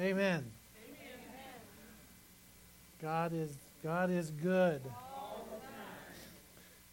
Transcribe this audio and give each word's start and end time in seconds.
Amen. 0.00 0.50
God 3.02 3.32
is 3.34 3.54
God 3.82 4.10
is 4.10 4.30
good. 4.30 4.80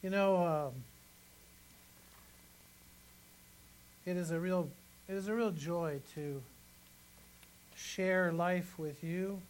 You 0.03 0.09
know, 0.09 0.37
um, 0.37 0.83
it 4.05 4.17
is 4.17 4.31
a 4.31 4.39
real 4.39 4.69
it 5.07 5.13
is 5.13 5.29
a 5.29 5.33
real 5.33 5.51
joy 5.51 6.01
to 6.15 6.41
share 7.73 8.33
life 8.33 8.77
with 8.77 9.01
you 9.01 9.41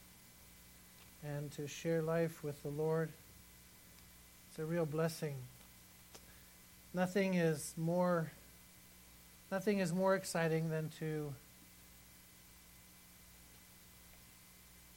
and 1.23 1.52
to 1.54 1.68
share 1.68 2.04
life 2.04 2.43
with 2.43 2.61
the 2.61 2.70
Lord. 2.70 3.09
It's 4.50 4.59
a 4.59 4.66
real 4.66 4.86
blessing. 4.86 5.36
Nothing 6.93 7.34
is 7.34 7.73
more 7.75 8.31
nothing 9.52 9.79
is 9.79 9.91
more 9.91 10.13
exciting 10.13 10.70
than 10.70 10.89
to 11.00 11.34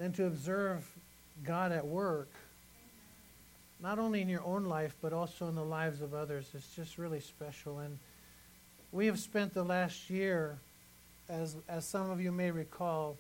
than 0.03 0.13
to 0.13 0.27
observe 0.27 0.85
God 1.45 1.71
at 1.71 1.87
work 1.87 2.29
not 3.79 4.01
only 4.01 4.21
in 4.21 4.29
your 4.29 4.43
own 4.43 4.65
life 4.65 4.97
but 5.01 5.13
also 5.13 5.47
in 5.47 5.55
the 5.55 5.65
lives 5.65 6.03
of 6.03 6.13
others. 6.13 6.51
It's 6.55 6.75
just 6.75 6.99
really 6.99 7.21
special 7.21 7.79
and 7.79 8.01
we 8.91 9.07
have 9.07 9.21
spent 9.21 9.55
the 9.55 9.63
last 9.63 10.11
year 10.11 10.59
as 11.29 11.55
as 11.69 11.85
some 11.85 12.11
of 12.11 12.21
you 12.21 12.33
may 12.33 12.51
recall 12.51 13.17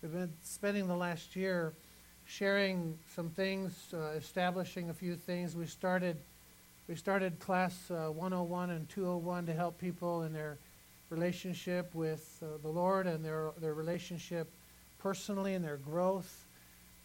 we've 0.00 0.12
been 0.12 0.32
spending 0.44 0.86
the 0.86 0.96
last 0.96 1.34
year 1.34 1.72
sharing 2.26 2.96
some 3.16 3.30
things, 3.30 3.92
uh, 3.92 4.10
establishing 4.16 4.90
a 4.90 4.94
few 4.94 5.16
things. 5.16 5.56
We 5.56 5.66
started 5.66 6.16
we 6.86 6.94
started 6.94 7.40
class 7.40 7.90
uh, 7.90 8.06
101 8.12 8.70
and 8.70 8.88
201 8.88 9.46
to 9.46 9.52
help 9.52 9.80
people 9.80 10.22
in 10.22 10.32
their 10.32 10.58
relationship 11.10 11.92
with 11.92 12.40
uh, 12.40 12.58
the 12.62 12.68
Lord 12.68 13.08
and 13.08 13.24
their 13.24 13.50
their 13.60 13.74
relationship 13.74 14.48
personally 14.98 15.54
and 15.54 15.64
their 15.64 15.76
growth. 15.76 16.46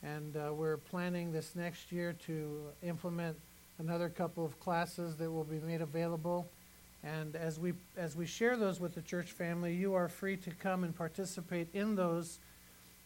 And 0.02 0.36
uh, 0.36 0.54
we're 0.54 0.78
planning 0.78 1.32
this 1.32 1.56
next 1.56 1.92
year 1.92 2.14
to 2.26 2.62
implement 2.82 3.38
another 3.80 4.10
couple 4.10 4.46
of 4.46 4.60
classes 4.60 5.16
that 5.16 5.32
will 5.32 5.44
be 5.44 5.60
made 5.60 5.82
available. 5.82 6.48
And 7.04 7.36
as 7.36 7.60
we 7.60 7.74
as 7.98 8.16
we 8.16 8.26
share 8.26 8.56
those 8.56 8.80
with 8.80 8.96
the 8.96 9.02
church 9.02 9.32
family, 9.32 9.74
you 9.74 9.94
are 9.94 10.08
free 10.08 10.38
to 10.38 10.52
come 10.52 10.84
and 10.84 10.96
participate 10.96 11.68
in 11.74 11.96
those 11.96 12.40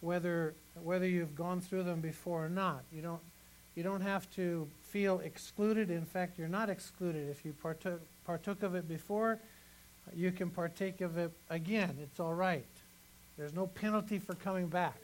whether 0.01 0.53
whether 0.83 1.07
you've 1.07 1.35
gone 1.35 1.61
through 1.61 1.83
them 1.83 2.01
before 2.01 2.45
or 2.45 2.49
not. 2.49 2.83
You 2.91 3.01
don't 3.01 3.21
you 3.75 3.83
don't 3.83 4.01
have 4.01 4.29
to 4.31 4.67
feel 4.81 5.19
excluded. 5.19 5.89
In 5.89 6.05
fact, 6.05 6.37
you're 6.37 6.47
not 6.47 6.69
excluded. 6.69 7.29
If 7.29 7.43
you 7.43 7.53
partook 7.53 8.01
partook 8.25 8.61
of 8.63 8.75
it 8.75 8.87
before, 8.87 9.39
you 10.15 10.31
can 10.31 10.49
partake 10.49 11.01
of 11.01 11.17
it 11.17 11.31
again. 11.49 11.97
It's 12.01 12.19
all 12.19 12.33
right. 12.33 12.65
There's 13.37 13.53
no 13.53 13.67
penalty 13.67 14.17
for 14.17 14.33
coming 14.33 14.67
back. 14.67 14.97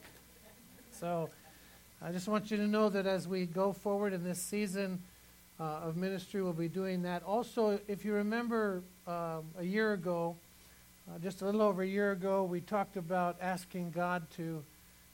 So 0.92 1.30
I 2.02 2.12
just 2.12 2.28
want 2.28 2.50
you 2.50 2.58
to 2.58 2.68
know 2.68 2.90
that 2.90 3.06
as 3.06 3.28
we 3.28 3.46
go 3.46 3.74
forward 3.74 4.12
in 4.12 4.24
this 4.24 4.42
season 4.42 5.02
uh, 5.60 5.82
of 5.84 5.98
ministry, 5.98 6.42
we'll 6.42 6.54
be 6.54 6.68
doing 6.68 7.04
that. 7.04 7.22
Also, 7.24 7.80
if 7.88 8.04
you 8.04 8.14
remember 8.14 8.82
um, 9.06 9.44
a 9.60 9.64
year 9.64 9.94
ago, 9.94 10.36
uh, 11.08 11.20
just 11.20 11.44
a 11.44 11.46
little 11.46 11.62
over 11.62 11.84
a 11.84 11.88
year 11.88 12.12
ago, 12.12 12.44
we 12.44 12.60
talked 12.60 12.98
about 12.98 13.38
asking 13.40 13.92
God 13.92 14.24
to 14.38 14.64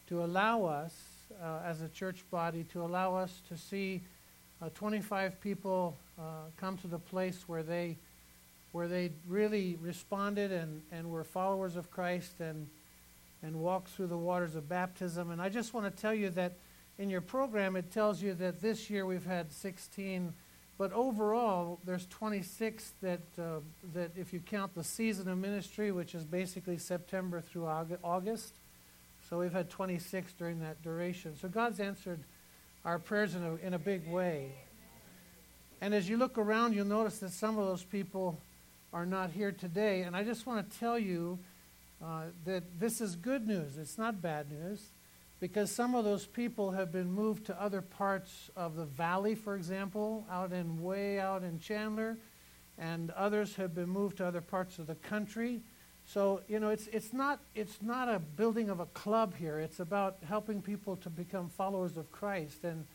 to 0.09 0.23
allow 0.23 0.64
us, 0.64 0.95
uh, 1.40 1.59
as 1.64 1.81
a 1.81 1.90
church 1.90 2.23
body, 2.31 2.64
to 2.73 2.81
allow 2.81 3.16
us 3.16 3.42
to 3.47 3.56
see 3.56 4.02
uh, 4.59 4.70
25 4.73 5.40
people 5.40 5.95
uh, 6.17 6.22
come 6.58 6.78
to 6.78 6.88
the 6.88 6.97
place 6.97 7.44
where 7.45 7.62
they, 7.62 7.95
where 8.72 8.88
they 8.88 9.12
really 9.28 9.78
responded 9.80 10.52
and, 10.52 10.81
and 10.92 11.12
were 11.12 11.23
followers 11.23 11.75
of 11.75 11.92
Christ 11.92 12.40
and, 12.40 12.67
and 13.41 13.55
walk 13.55 13.87
through 13.87 14.07
the 14.07 14.17
waters 14.17 14.55
of 14.55 14.67
baptism. 14.67 15.31
And 15.31 15.41
I 15.41 15.49
just 15.49 15.73
want 15.73 15.93
to 15.93 16.01
tell 16.01 16.13
you 16.13 16.29
that 16.31 16.53
in 16.97 17.09
your 17.09 17.21
program, 17.21 17.75
it 17.75 17.91
tells 17.91 18.21
you 18.21 18.33
that 18.35 18.61
this 18.61 18.89
year 18.89 19.05
we've 19.05 19.25
had 19.25 19.51
16 19.51 20.33
but 20.79 20.93
overall, 20.93 21.77
there's 21.83 22.05
26 22.05 22.94
that, 23.01 23.19
uh, 23.38 23.59
that 23.94 24.11
if 24.16 24.31
you 24.31 24.39
count 24.39 24.73
the 24.73 24.83
season 24.83 25.28
of 25.28 25.38
ministry, 25.38 25.91
which 25.91 26.16
is 26.16 26.23
basically 26.23 26.78
September 26.78 27.41
through 27.41 27.67
August, 28.01 28.53
so 29.29 29.39
we've 29.39 29.51
had 29.51 29.69
26 29.69 30.31
during 30.35 30.61
that 30.61 30.81
duration. 30.81 31.35
So 31.35 31.49
God's 31.49 31.81
answered 31.81 32.22
our 32.85 32.97
prayers 32.97 33.35
in 33.35 33.44
a, 33.44 33.55
in 33.55 33.73
a 33.73 33.78
big 33.78 34.09
way. 34.09 34.53
And 35.81 35.94
as 35.94 36.07
you 36.07 36.16
look 36.16 36.38
around, 36.38 36.73
you'll 36.73 36.85
notice 36.85 37.19
that 37.19 37.31
some 37.31 37.57
of 37.57 37.67
those 37.67 37.83
people 37.83 38.39
are 38.94 39.05
not 39.05 39.31
here 39.31 39.51
today. 39.51 40.03
And 40.03 40.16
I 40.16 40.23
just 40.23 40.47
want 40.47 40.72
to 40.72 40.79
tell 40.79 40.97
you 40.97 41.39
uh, 42.03 42.23
that 42.45 42.79
this 42.79 43.01
is 43.01 43.15
good 43.15 43.47
news. 43.47 43.77
It's 43.77 43.97
not 43.97 44.21
bad 44.21 44.51
news. 44.51 44.91
Because 45.39 45.71
some 45.71 45.95
of 45.95 46.03
those 46.03 46.25
people 46.25 46.71
have 46.71 46.91
been 46.91 47.09
moved 47.09 47.45
to 47.45 47.61
other 47.61 47.81
parts 47.81 48.51
of 48.57 48.75
the 48.75 48.83
valley, 48.83 49.35
for 49.35 49.55
example, 49.55 50.25
out 50.29 50.51
in 50.51 50.81
way 50.83 51.17
out 51.17 51.43
in 51.43 51.59
Chandler, 51.59 52.17
and 52.77 53.09
others 53.11 53.55
have 53.55 53.73
been 53.73 53.87
moved 53.87 54.17
to 54.17 54.25
other 54.25 54.41
parts 54.41 54.79
of 54.79 54.87
the 54.87 54.95
country. 54.95 55.61
So, 56.05 56.41
you 56.49 56.59
know, 56.59 56.69
it's, 56.69 56.87
it's, 56.87 57.13
not, 57.13 57.39
it's 57.55 57.81
not 57.81 58.09
a 58.09 58.19
building 58.19 58.69
of 58.69 58.81
a 58.81 58.85
club 58.87 59.33
here. 59.35 59.59
It's 59.59 59.79
about 59.79 60.17
helping 60.27 60.61
people 60.61 60.97
to 60.97 61.09
become 61.09 61.47
followers 61.49 61.95
of 61.95 62.11
Christ. 62.11 62.66
And, 62.66 62.85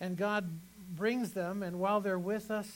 and 0.00 0.16
God 0.16 0.48
brings 0.96 1.32
them, 1.32 1.62
and 1.62 1.78
while 1.78 2.00
they're 2.00 2.18
with 2.18 2.50
us, 2.50 2.70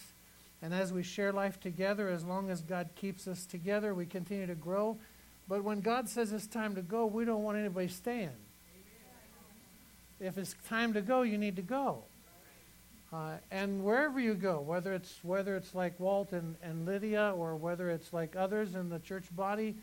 and 0.60 0.74
as 0.74 0.92
we 0.92 1.02
share 1.02 1.32
life 1.32 1.60
together, 1.60 2.08
as 2.08 2.24
long 2.24 2.50
as 2.50 2.60
God 2.60 2.90
keeps 2.94 3.26
us 3.26 3.46
together, 3.46 3.94
we 3.94 4.04
continue 4.04 4.46
to 4.46 4.54
grow. 4.54 4.98
But 5.48 5.64
when 5.64 5.80
God 5.80 6.08
says 6.08 6.32
it's 6.32 6.46
time 6.46 6.74
to 6.74 6.82
go, 6.82 7.06
we 7.06 7.24
don't 7.24 7.42
want 7.42 7.56
anybody 7.56 7.88
staying. 7.88 8.30
If 10.20 10.36
it's 10.36 10.54
time 10.68 10.92
to 10.94 11.00
go, 11.00 11.22
you 11.22 11.38
need 11.38 11.56
to 11.56 11.62
go. 11.62 12.04
Uh, 13.10 13.36
and 13.50 13.82
wherever 13.82 14.20
you 14.20 14.34
go, 14.34 14.60
whether 14.60 14.92
it's 14.92 15.18
whether 15.22 15.56
it's 15.56 15.74
like 15.74 15.98
Walt 15.98 16.32
and, 16.32 16.56
and 16.62 16.84
Lydia, 16.84 17.32
or 17.34 17.56
whether 17.56 17.88
it's 17.88 18.12
like 18.12 18.36
others 18.36 18.74
in 18.74 18.90
the 18.90 18.98
church 18.98 19.24
body 19.34 19.76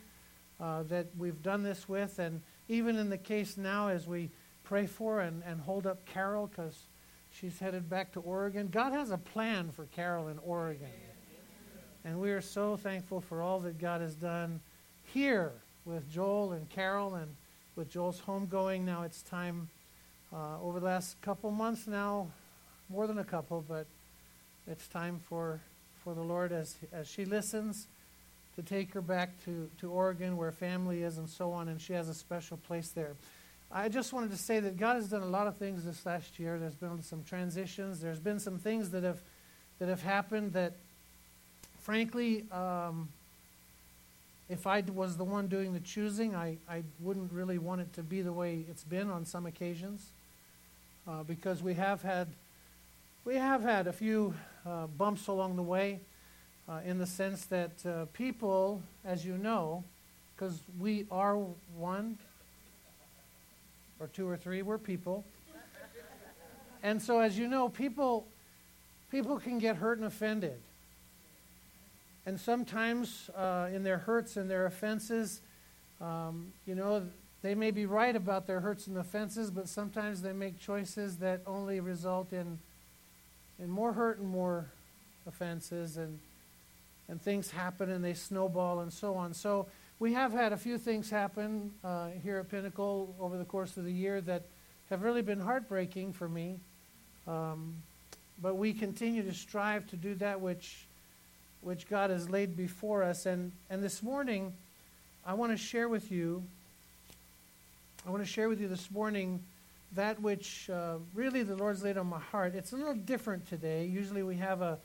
uh, 0.60 0.84
that 0.84 1.08
we've 1.18 1.42
done 1.42 1.64
this 1.64 1.88
with, 1.88 2.20
and 2.20 2.40
even 2.68 2.96
in 2.96 3.10
the 3.10 3.18
case 3.18 3.56
now 3.56 3.88
as 3.88 4.06
we 4.06 4.30
pray 4.62 4.86
for 4.86 5.20
and, 5.20 5.42
and 5.44 5.60
hold 5.60 5.88
up 5.88 6.04
Carol 6.06 6.46
because 6.46 6.78
she's 7.30 7.58
headed 7.58 7.90
back 7.90 8.12
to 8.12 8.20
Oregon. 8.20 8.68
God 8.68 8.92
has 8.92 9.10
a 9.10 9.18
plan 9.18 9.70
for 9.70 9.86
Carol 9.86 10.28
in 10.28 10.38
Oregon, 10.38 10.86
and 12.04 12.20
we 12.20 12.30
are 12.30 12.40
so 12.40 12.76
thankful 12.76 13.20
for 13.20 13.42
all 13.42 13.58
that 13.60 13.78
God 13.78 14.02
has 14.02 14.14
done 14.14 14.60
here 15.16 15.50
with 15.86 16.12
Joel 16.12 16.52
and 16.52 16.68
Carol, 16.68 17.14
and 17.14 17.34
with 17.74 17.90
Joel's 17.90 18.20
homegoing. 18.20 18.84
Now 18.84 19.00
it's 19.00 19.22
time. 19.22 19.70
Uh, 20.30 20.60
over 20.62 20.78
the 20.78 20.84
last 20.84 21.18
couple 21.22 21.50
months 21.50 21.86
now, 21.86 22.26
more 22.90 23.06
than 23.06 23.18
a 23.18 23.24
couple, 23.24 23.64
but 23.66 23.86
it's 24.66 24.86
time 24.88 25.18
for, 25.26 25.58
for 26.04 26.12
the 26.12 26.20
Lord 26.20 26.52
as, 26.52 26.76
as 26.92 27.08
she 27.08 27.24
listens 27.24 27.86
to 28.56 28.62
take 28.62 28.92
her 28.92 29.00
back 29.00 29.30
to, 29.46 29.70
to 29.80 29.90
Oregon 29.90 30.36
where 30.36 30.52
family 30.52 31.02
is 31.02 31.16
and 31.16 31.30
so 31.30 31.50
on, 31.50 31.68
and 31.68 31.80
she 31.80 31.94
has 31.94 32.10
a 32.10 32.14
special 32.14 32.58
place 32.58 32.90
there. 32.90 33.14
I 33.72 33.88
just 33.88 34.12
wanted 34.12 34.32
to 34.32 34.36
say 34.36 34.60
that 34.60 34.76
God 34.76 34.96
has 34.96 35.08
done 35.08 35.22
a 35.22 35.28
lot 35.28 35.46
of 35.46 35.56
things 35.56 35.86
this 35.86 36.04
last 36.04 36.38
year. 36.38 36.58
There's 36.58 36.74
been 36.74 37.02
some 37.02 37.24
transitions. 37.24 38.00
There's 38.00 38.20
been 38.20 38.38
some 38.38 38.58
things 38.58 38.90
that 38.90 39.02
have 39.02 39.20
that 39.78 39.88
have 39.88 40.02
happened 40.02 40.52
that, 40.52 40.74
frankly, 41.80 42.44
um, 42.52 43.08
if 44.48 44.66
I 44.66 44.82
was 44.94 45.16
the 45.16 45.24
one 45.24 45.48
doing 45.48 45.72
the 45.72 45.80
choosing, 45.80 46.34
I, 46.34 46.58
I 46.68 46.82
wouldn't 47.00 47.32
really 47.32 47.58
want 47.58 47.80
it 47.80 47.92
to 47.94 48.02
be 48.02 48.22
the 48.22 48.32
way 48.32 48.64
it's 48.68 48.84
been 48.84 49.10
on 49.10 49.24
some 49.24 49.46
occasions, 49.46 50.10
uh, 51.08 51.22
because 51.24 51.62
we 51.62 51.74
have 51.74 52.02
had 52.02 52.28
we 53.24 53.34
have 53.34 53.62
had 53.62 53.88
a 53.88 53.92
few 53.92 54.34
uh, 54.64 54.86
bumps 54.86 55.26
along 55.26 55.56
the 55.56 55.62
way 55.62 55.98
uh, 56.68 56.78
in 56.86 56.98
the 56.98 57.06
sense 57.06 57.44
that 57.46 57.84
uh, 57.84 58.04
people, 58.12 58.80
as 59.04 59.24
you 59.26 59.36
know, 59.36 59.82
because 60.36 60.60
we 60.78 61.06
are 61.10 61.36
one 61.76 62.18
or 63.98 64.06
two 64.06 64.28
or 64.28 64.36
three, 64.36 64.62
we're 64.62 64.78
people. 64.78 65.24
And 66.84 67.02
so, 67.02 67.18
as 67.18 67.36
you 67.36 67.48
know, 67.48 67.68
people, 67.68 68.28
people 69.10 69.40
can 69.40 69.58
get 69.58 69.74
hurt 69.74 69.98
and 69.98 70.06
offended. 70.06 70.60
And 72.26 72.38
sometimes 72.38 73.30
uh, 73.36 73.68
in 73.72 73.84
their 73.84 73.98
hurts 73.98 74.36
and 74.36 74.50
their 74.50 74.66
offenses, 74.66 75.40
um, 76.00 76.52
you 76.66 76.74
know, 76.74 77.06
they 77.42 77.54
may 77.54 77.70
be 77.70 77.86
right 77.86 78.14
about 78.14 78.46
their 78.46 78.60
hurts 78.60 78.88
and 78.88 78.98
offenses, 78.98 79.50
but 79.50 79.68
sometimes 79.68 80.20
they 80.20 80.32
make 80.32 80.58
choices 80.58 81.18
that 81.18 81.42
only 81.46 81.80
result 81.80 82.32
in 82.32 82.58
and 83.58 83.70
more 83.70 83.92
hurt 83.92 84.18
and 84.18 84.28
more 84.28 84.66
offenses 85.26 85.96
and 85.96 86.18
and 87.08 87.22
things 87.22 87.50
happen 87.50 87.90
and 87.90 88.04
they 88.04 88.14
snowball 88.14 88.80
and 88.80 88.92
so 88.92 89.14
on. 89.14 89.32
So 89.32 89.66
we 89.98 90.12
have 90.14 90.32
had 90.32 90.52
a 90.52 90.56
few 90.56 90.76
things 90.76 91.08
happen 91.08 91.72
uh, 91.84 92.08
here 92.22 92.38
at 92.38 92.50
Pinnacle 92.50 93.14
over 93.20 93.38
the 93.38 93.44
course 93.44 93.76
of 93.76 93.84
the 93.84 93.92
year 93.92 94.20
that 94.22 94.42
have 94.90 95.02
really 95.02 95.22
been 95.22 95.40
heartbreaking 95.40 96.12
for 96.12 96.28
me. 96.28 96.58
Um, 97.26 97.76
but 98.42 98.56
we 98.56 98.72
continue 98.72 99.22
to 99.22 99.32
strive 99.32 99.86
to 99.88 99.96
do 99.96 100.14
that 100.16 100.40
which 100.40 100.85
which 101.66 101.88
God 101.88 102.10
has 102.10 102.30
laid 102.30 102.56
before 102.56 103.02
us. 103.02 103.26
And 103.26 103.50
and 103.68 103.82
this 103.82 104.00
morning, 104.00 104.52
I 105.26 105.34
want 105.34 105.50
to 105.50 105.58
share 105.58 105.88
with 105.88 106.12
you 106.12 106.44
I 108.06 108.10
want 108.10 108.22
to 108.22 108.30
share 108.30 108.48
with 108.48 108.60
you 108.60 108.68
this 108.68 108.88
morning 108.88 109.42
that 109.96 110.22
which 110.22 110.70
uh, 110.70 110.98
really 111.12 111.42
the 111.42 111.56
Lord's 111.56 111.82
laid 111.82 111.98
on 111.98 112.06
my 112.06 112.20
heart. 112.20 112.54
It's 112.54 112.72
a 112.72 112.76
little 112.76 112.94
different 112.94 113.48
today. 113.48 113.84
Usually 113.86 114.22
we 114.22 114.36
have 114.36 114.62
a 114.62 114.78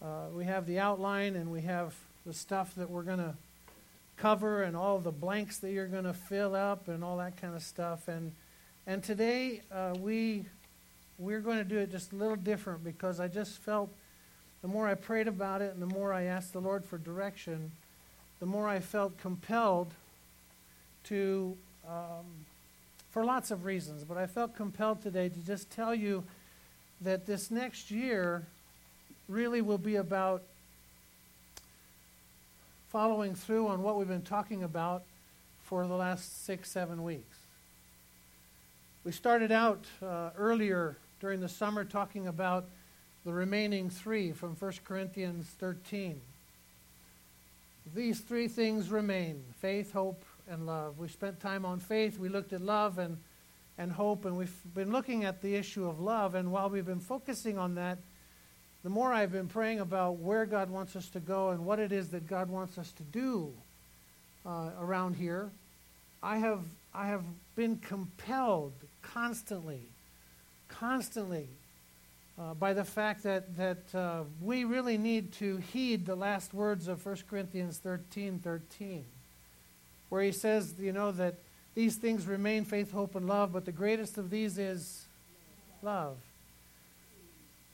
uh, 0.00 0.28
we 0.32 0.44
have 0.44 0.66
the 0.66 0.78
outline 0.78 1.34
and 1.34 1.50
we 1.50 1.62
have 1.62 1.96
the 2.24 2.32
stuff 2.32 2.72
that 2.76 2.88
we're 2.88 3.02
going 3.02 3.18
to 3.18 3.34
cover 4.16 4.62
and 4.62 4.76
all 4.76 5.00
the 5.00 5.10
blanks 5.10 5.58
that 5.58 5.72
you're 5.72 5.88
going 5.88 6.04
to 6.04 6.14
fill 6.14 6.54
up 6.54 6.86
and 6.86 7.02
all 7.02 7.16
that 7.16 7.36
kind 7.40 7.56
of 7.56 7.62
stuff. 7.62 8.06
And 8.06 8.30
and 8.86 9.02
today 9.02 9.62
uh, 9.72 9.94
we 9.98 10.44
we're 11.18 11.40
going 11.40 11.58
to 11.58 11.64
do 11.64 11.78
it 11.78 11.90
just 11.90 12.12
a 12.12 12.16
little 12.16 12.36
different 12.36 12.84
because 12.84 13.18
I 13.18 13.26
just 13.26 13.58
felt 13.58 13.90
the 14.64 14.68
more 14.68 14.88
I 14.88 14.94
prayed 14.94 15.28
about 15.28 15.60
it 15.60 15.74
and 15.74 15.82
the 15.82 15.94
more 15.94 16.14
I 16.14 16.22
asked 16.22 16.54
the 16.54 16.60
Lord 16.60 16.86
for 16.86 16.96
direction, 16.96 17.70
the 18.40 18.46
more 18.46 18.66
I 18.66 18.80
felt 18.80 19.18
compelled 19.18 19.92
to, 21.04 21.54
um, 21.86 22.24
for 23.10 23.26
lots 23.26 23.50
of 23.50 23.66
reasons, 23.66 24.04
but 24.04 24.16
I 24.16 24.26
felt 24.26 24.56
compelled 24.56 25.02
today 25.02 25.28
to 25.28 25.38
just 25.40 25.70
tell 25.70 25.94
you 25.94 26.24
that 27.02 27.26
this 27.26 27.50
next 27.50 27.90
year 27.90 28.46
really 29.28 29.60
will 29.60 29.76
be 29.76 29.96
about 29.96 30.42
following 32.88 33.34
through 33.34 33.66
on 33.68 33.82
what 33.82 33.98
we've 33.98 34.08
been 34.08 34.22
talking 34.22 34.62
about 34.62 35.02
for 35.64 35.86
the 35.86 35.94
last 35.94 36.46
six, 36.46 36.70
seven 36.70 37.02
weeks. 37.02 37.36
We 39.04 39.12
started 39.12 39.52
out 39.52 39.84
uh, 40.02 40.30
earlier 40.38 40.96
during 41.20 41.40
the 41.40 41.50
summer 41.50 41.84
talking 41.84 42.26
about 42.28 42.64
the 43.24 43.32
remaining 43.32 43.88
three 43.88 44.32
from 44.32 44.54
1 44.54 44.72
Corinthians 44.84 45.46
13. 45.58 46.20
These 47.94 48.20
three 48.20 48.48
things 48.48 48.90
remain 48.90 49.42
faith, 49.60 49.92
hope, 49.92 50.22
and 50.48 50.66
love. 50.66 50.98
We 50.98 51.08
spent 51.08 51.40
time 51.40 51.64
on 51.64 51.80
faith, 51.80 52.18
we 52.18 52.28
looked 52.28 52.52
at 52.52 52.60
love 52.60 52.98
and, 52.98 53.16
and 53.78 53.90
hope, 53.92 54.26
and 54.26 54.36
we've 54.36 54.54
been 54.74 54.92
looking 54.92 55.24
at 55.24 55.40
the 55.40 55.54
issue 55.54 55.88
of 55.88 56.00
love. 56.00 56.34
And 56.34 56.52
while 56.52 56.68
we've 56.68 56.84
been 56.84 57.00
focusing 57.00 57.58
on 57.58 57.76
that, 57.76 57.98
the 58.82 58.90
more 58.90 59.12
I've 59.12 59.32
been 59.32 59.48
praying 59.48 59.80
about 59.80 60.18
where 60.18 60.44
God 60.44 60.68
wants 60.68 60.94
us 60.94 61.08
to 61.10 61.20
go 61.20 61.50
and 61.50 61.64
what 61.64 61.78
it 61.78 61.92
is 61.92 62.08
that 62.10 62.26
God 62.26 62.50
wants 62.50 62.76
us 62.76 62.92
to 62.92 63.02
do 63.04 63.50
uh, 64.44 64.70
around 64.78 65.16
here, 65.16 65.50
I 66.22 66.36
have, 66.36 66.60
I 66.94 67.06
have 67.06 67.24
been 67.56 67.78
compelled 67.78 68.74
constantly, 69.00 69.80
constantly 70.68 71.48
uh, 72.38 72.54
by 72.54 72.72
the 72.72 72.84
fact 72.84 73.22
that, 73.22 73.56
that 73.56 73.94
uh, 73.94 74.22
we 74.40 74.64
really 74.64 74.98
need 74.98 75.32
to 75.32 75.56
heed 75.56 76.06
the 76.06 76.16
last 76.16 76.52
words 76.52 76.88
of 76.88 77.04
1 77.04 77.18
Corinthians 77.28 77.78
13 77.78 78.40
13, 78.40 79.04
where 80.08 80.22
he 80.22 80.32
says, 80.32 80.74
you 80.78 80.92
know, 80.92 81.12
that 81.12 81.34
these 81.74 81.96
things 81.96 82.26
remain 82.26 82.64
faith, 82.64 82.92
hope, 82.92 83.14
and 83.14 83.28
love, 83.28 83.52
but 83.52 83.64
the 83.64 83.72
greatest 83.72 84.18
of 84.18 84.30
these 84.30 84.58
is 84.58 85.06
love. 85.82 86.16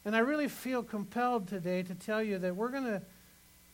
And 0.05 0.17
I 0.17 0.21
really 0.21 0.49
feel 0.49 0.83
compelled 0.83 1.49
today 1.49 1.83
to 1.83 1.95
tell 1.95 2.23
you 2.23 2.39
that 2.39 2.57
we're 2.57 2.71
going 2.71 2.85
to 2.85 3.03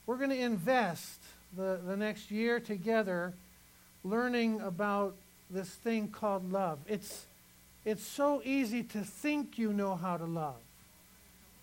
we're 0.06 0.16
going 0.16 0.30
to 0.30 0.40
invest 0.40 1.20
the, 1.56 1.80
the 1.84 1.96
next 1.96 2.30
year 2.30 2.60
together 2.60 3.34
learning 4.04 4.60
about 4.60 5.16
this 5.50 5.68
thing 5.68 6.08
called 6.08 6.52
love. 6.52 6.78
It's, 6.86 7.26
it's 7.84 8.06
so 8.06 8.40
easy 8.44 8.84
to 8.84 9.00
think 9.00 9.58
you 9.58 9.72
know 9.72 9.96
how 9.96 10.16
to 10.16 10.24
love. 10.24 10.60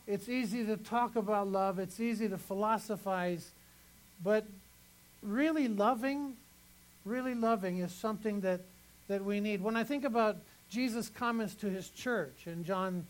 It's 0.06 0.28
easy 0.28 0.66
to 0.66 0.78
talk 0.78 1.16
about 1.16 1.48
love, 1.48 1.80
it's 1.80 2.00
easy 2.00 2.28
to 2.28 2.38
philosophize, 2.38 3.52
but 4.24 4.46
really 5.22 5.68
loving, 5.68 6.34
really 7.06 7.36
loving 7.36 7.80
is 7.80 7.94
something 7.94 8.42
that, 8.42 8.62
that 9.08 9.24
we 9.24 9.40
need. 9.40 9.62
When 9.62 9.78
I 9.78 9.84
think 9.84 10.04
about 10.04 10.38
Jesus' 10.70 11.10
comments 11.10 11.56
to 11.56 11.70
his 11.70 11.90
church 11.90 12.48
in 12.48 12.64
John 12.64 13.06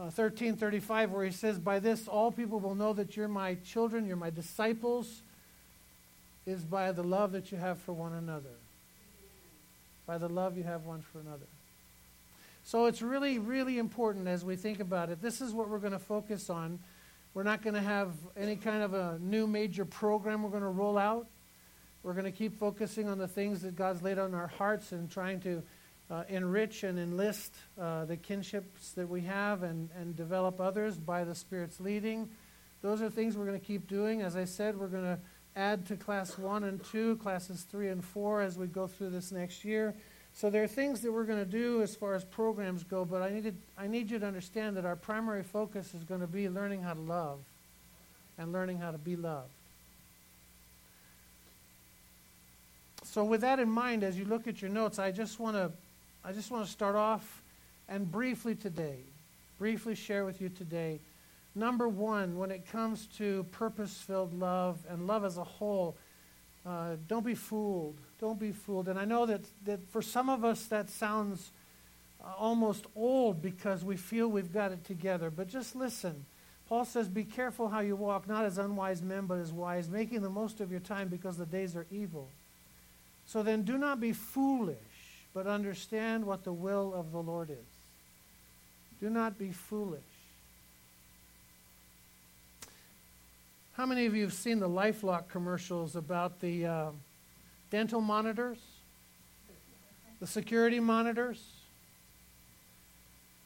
uh, 0.00 0.10
13 0.10 0.56
35, 0.56 1.10
where 1.10 1.24
he 1.24 1.32
says, 1.32 1.58
By 1.58 1.78
this 1.78 2.08
all 2.08 2.32
people 2.32 2.60
will 2.60 2.74
know 2.74 2.92
that 2.94 3.16
you're 3.16 3.28
my 3.28 3.56
children, 3.66 4.06
you're 4.06 4.16
my 4.16 4.30
disciples, 4.30 5.22
is 6.46 6.62
by 6.62 6.92
the 6.92 7.02
love 7.02 7.32
that 7.32 7.52
you 7.52 7.58
have 7.58 7.78
for 7.78 7.92
one 7.92 8.14
another. 8.14 8.56
By 10.06 10.18
the 10.18 10.28
love 10.28 10.56
you 10.56 10.64
have 10.64 10.86
one 10.86 11.02
for 11.12 11.20
another. 11.20 11.46
So 12.64 12.86
it's 12.86 13.02
really, 13.02 13.38
really 13.38 13.78
important 13.78 14.28
as 14.28 14.44
we 14.44 14.56
think 14.56 14.80
about 14.80 15.10
it. 15.10 15.20
This 15.20 15.40
is 15.40 15.52
what 15.52 15.68
we're 15.68 15.78
going 15.78 15.92
to 15.92 15.98
focus 15.98 16.48
on. 16.48 16.78
We're 17.34 17.42
not 17.42 17.62
going 17.62 17.74
to 17.74 17.80
have 17.80 18.12
any 18.36 18.56
kind 18.56 18.82
of 18.82 18.94
a 18.94 19.18
new 19.20 19.46
major 19.46 19.84
program 19.84 20.42
we're 20.42 20.50
going 20.50 20.62
to 20.62 20.68
roll 20.68 20.96
out. 20.96 21.26
We're 22.02 22.12
going 22.12 22.24
to 22.24 22.32
keep 22.32 22.58
focusing 22.58 23.08
on 23.08 23.18
the 23.18 23.28
things 23.28 23.62
that 23.62 23.74
God's 23.74 24.02
laid 24.02 24.18
on 24.18 24.34
our 24.34 24.46
hearts 24.46 24.92
and 24.92 25.10
trying 25.10 25.40
to 25.40 25.62
uh, 26.10 26.24
enrich 26.28 26.84
and 26.84 26.98
enlist 26.98 27.54
uh, 27.80 28.04
the 28.04 28.16
kinships 28.16 28.92
that 28.92 29.08
we 29.08 29.22
have 29.22 29.62
and, 29.62 29.88
and 29.98 30.14
develop 30.14 30.60
others 30.60 30.98
by 30.98 31.24
the 31.24 31.34
Spirit's 31.34 31.80
leading. 31.80 32.28
Those 32.82 33.00
are 33.02 33.08
things 33.08 33.36
we're 33.36 33.46
going 33.46 33.58
to 33.60 33.66
keep 33.66 33.88
doing. 33.88 34.22
As 34.22 34.36
I 34.36 34.44
said, 34.44 34.78
we're 34.78 34.88
going 34.88 35.04
to 35.04 35.18
add 35.56 35.86
to 35.86 35.96
class 35.96 36.36
one 36.38 36.64
and 36.64 36.82
two, 36.84 37.16
classes 37.16 37.62
three 37.62 37.88
and 37.88 38.04
four 38.04 38.42
as 38.42 38.58
we 38.58 38.66
go 38.66 38.86
through 38.86 39.10
this 39.10 39.32
next 39.32 39.64
year. 39.64 39.94
So 40.34 40.50
there 40.50 40.62
are 40.62 40.68
things 40.68 41.02
that 41.02 41.12
we're 41.12 41.24
going 41.24 41.38
to 41.38 41.50
do 41.50 41.82
as 41.82 41.94
far 41.94 42.14
as 42.14 42.24
programs 42.24 42.82
go, 42.82 43.04
but 43.04 43.22
I 43.22 43.30
need, 43.30 43.44
to, 43.44 43.52
I 43.78 43.86
need 43.86 44.10
you 44.10 44.18
to 44.18 44.26
understand 44.26 44.76
that 44.76 44.84
our 44.84 44.96
primary 44.96 45.42
focus 45.42 45.94
is 45.94 46.02
going 46.04 46.20
to 46.20 46.26
be 46.26 46.48
learning 46.48 46.82
how 46.82 46.94
to 46.94 47.00
love 47.00 47.38
and 48.38 48.52
learning 48.52 48.78
how 48.78 48.90
to 48.90 48.98
be 48.98 49.14
loved. 49.14 49.50
So 53.04 53.24
with 53.24 53.42
that 53.42 53.60
in 53.60 53.68
mind, 53.68 54.02
as 54.02 54.18
you 54.18 54.24
look 54.24 54.48
at 54.48 54.62
your 54.62 54.70
notes, 54.70 54.98
I 54.98 55.10
just 55.10 55.38
want 55.38 55.56
to 55.56 55.70
I 56.24 56.32
just 56.32 56.50
want 56.50 56.64
to 56.64 56.70
start 56.70 56.94
off 56.94 57.42
and 57.88 58.10
briefly 58.10 58.54
today, 58.54 58.98
briefly 59.58 59.94
share 59.94 60.24
with 60.24 60.40
you 60.40 60.48
today. 60.48 61.00
Number 61.54 61.88
one, 61.88 62.38
when 62.38 62.50
it 62.50 62.70
comes 62.70 63.06
to 63.18 63.44
purpose-filled 63.50 64.32
love 64.32 64.78
and 64.88 65.06
love 65.06 65.24
as 65.24 65.36
a 65.36 65.44
whole, 65.44 65.96
uh, 66.64 66.96
don't 67.08 67.24
be 67.24 67.34
fooled. 67.34 67.96
Don't 68.20 68.38
be 68.38 68.52
fooled. 68.52 68.88
And 68.88 68.98
I 68.98 69.04
know 69.04 69.26
that, 69.26 69.42
that 69.64 69.80
for 69.90 70.02
some 70.02 70.28
of 70.28 70.44
us 70.44 70.66
that 70.66 70.90
sounds 70.90 71.50
uh, 72.22 72.32
almost 72.38 72.86
old 72.94 73.42
because 73.42 73.84
we 73.84 73.96
feel 73.96 74.28
we've 74.28 74.52
got 74.52 74.70
it 74.72 74.84
together. 74.84 75.30
But 75.30 75.48
just 75.48 75.74
listen. 75.74 76.24
Paul 76.68 76.84
says, 76.84 77.08
Be 77.08 77.24
careful 77.24 77.68
how 77.68 77.80
you 77.80 77.96
walk, 77.96 78.28
not 78.28 78.44
as 78.44 78.58
unwise 78.58 79.02
men, 79.02 79.26
but 79.26 79.38
as 79.38 79.52
wise, 79.52 79.88
making 79.88 80.22
the 80.22 80.30
most 80.30 80.60
of 80.60 80.70
your 80.70 80.80
time 80.80 81.08
because 81.08 81.36
the 81.36 81.46
days 81.46 81.76
are 81.76 81.86
evil. 81.90 82.28
So 83.26 83.42
then 83.42 83.62
do 83.62 83.76
not 83.76 84.00
be 84.00 84.12
foolish, 84.12 84.76
but 85.34 85.46
understand 85.46 86.24
what 86.24 86.44
the 86.44 86.52
will 86.52 86.94
of 86.94 87.12
the 87.12 87.22
Lord 87.22 87.50
is. 87.50 87.56
Do 89.00 89.10
not 89.10 89.38
be 89.38 89.50
foolish. 89.50 90.00
How 93.74 93.86
many 93.86 94.04
of 94.04 94.14
you 94.14 94.24
have 94.24 94.34
seen 94.34 94.58
the 94.60 94.68
Lifelock 94.68 95.28
commercials 95.28 95.96
about 95.96 96.40
the 96.40 96.66
uh, 96.66 96.90
dental 97.70 98.02
monitors, 98.02 98.58
the 100.20 100.26
security 100.26 100.78
monitors, 100.78 101.42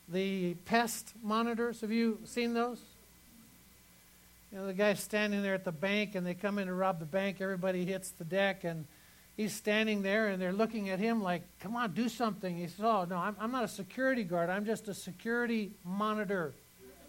the 0.09 0.55
pest 0.65 1.13
monitors? 1.23 1.81
Have 1.81 1.93
you 1.93 2.19
seen 2.25 2.55
those? 2.55 2.81
You 4.51 4.59
know, 4.59 4.67
the 4.67 4.75
guy's 4.75 4.99
standing 4.99 5.43
there 5.43 5.55
at 5.55 5.65
the 5.65 5.71
bank 5.71 6.17
and 6.17 6.27
they 6.27 6.35
come 6.35 6.59
in 6.59 6.67
to 6.67 6.75
rob 6.75 6.99
the 6.99 7.05
bank. 7.05 7.41
Everybody 7.41 7.85
hits 7.85 8.11
the 8.11 8.25
deck 8.25 8.65
and 8.65 8.85
he's 9.37 9.53
standing 9.53 10.03
there 10.03 10.27
and 10.27 10.43
they're 10.43 10.53
looking 10.53 10.91
at 10.91 10.99
him 10.99 11.23
like, 11.23 11.43
come 11.61 11.77
on, 11.77 11.93
do 11.93 12.09
something. 12.09 12.57
He 12.57 12.67
says, 12.67 12.81
oh, 12.85 13.07
no, 13.09 13.17
I'm, 13.17 13.37
I'm 13.39 13.53
not 13.53 13.63
a 13.63 13.69
security 13.69 14.25
guard. 14.25 14.51
I'm 14.51 14.67
just 14.67 14.89
a 14.89 14.95
security 14.95 15.71
monitor. 15.85 16.53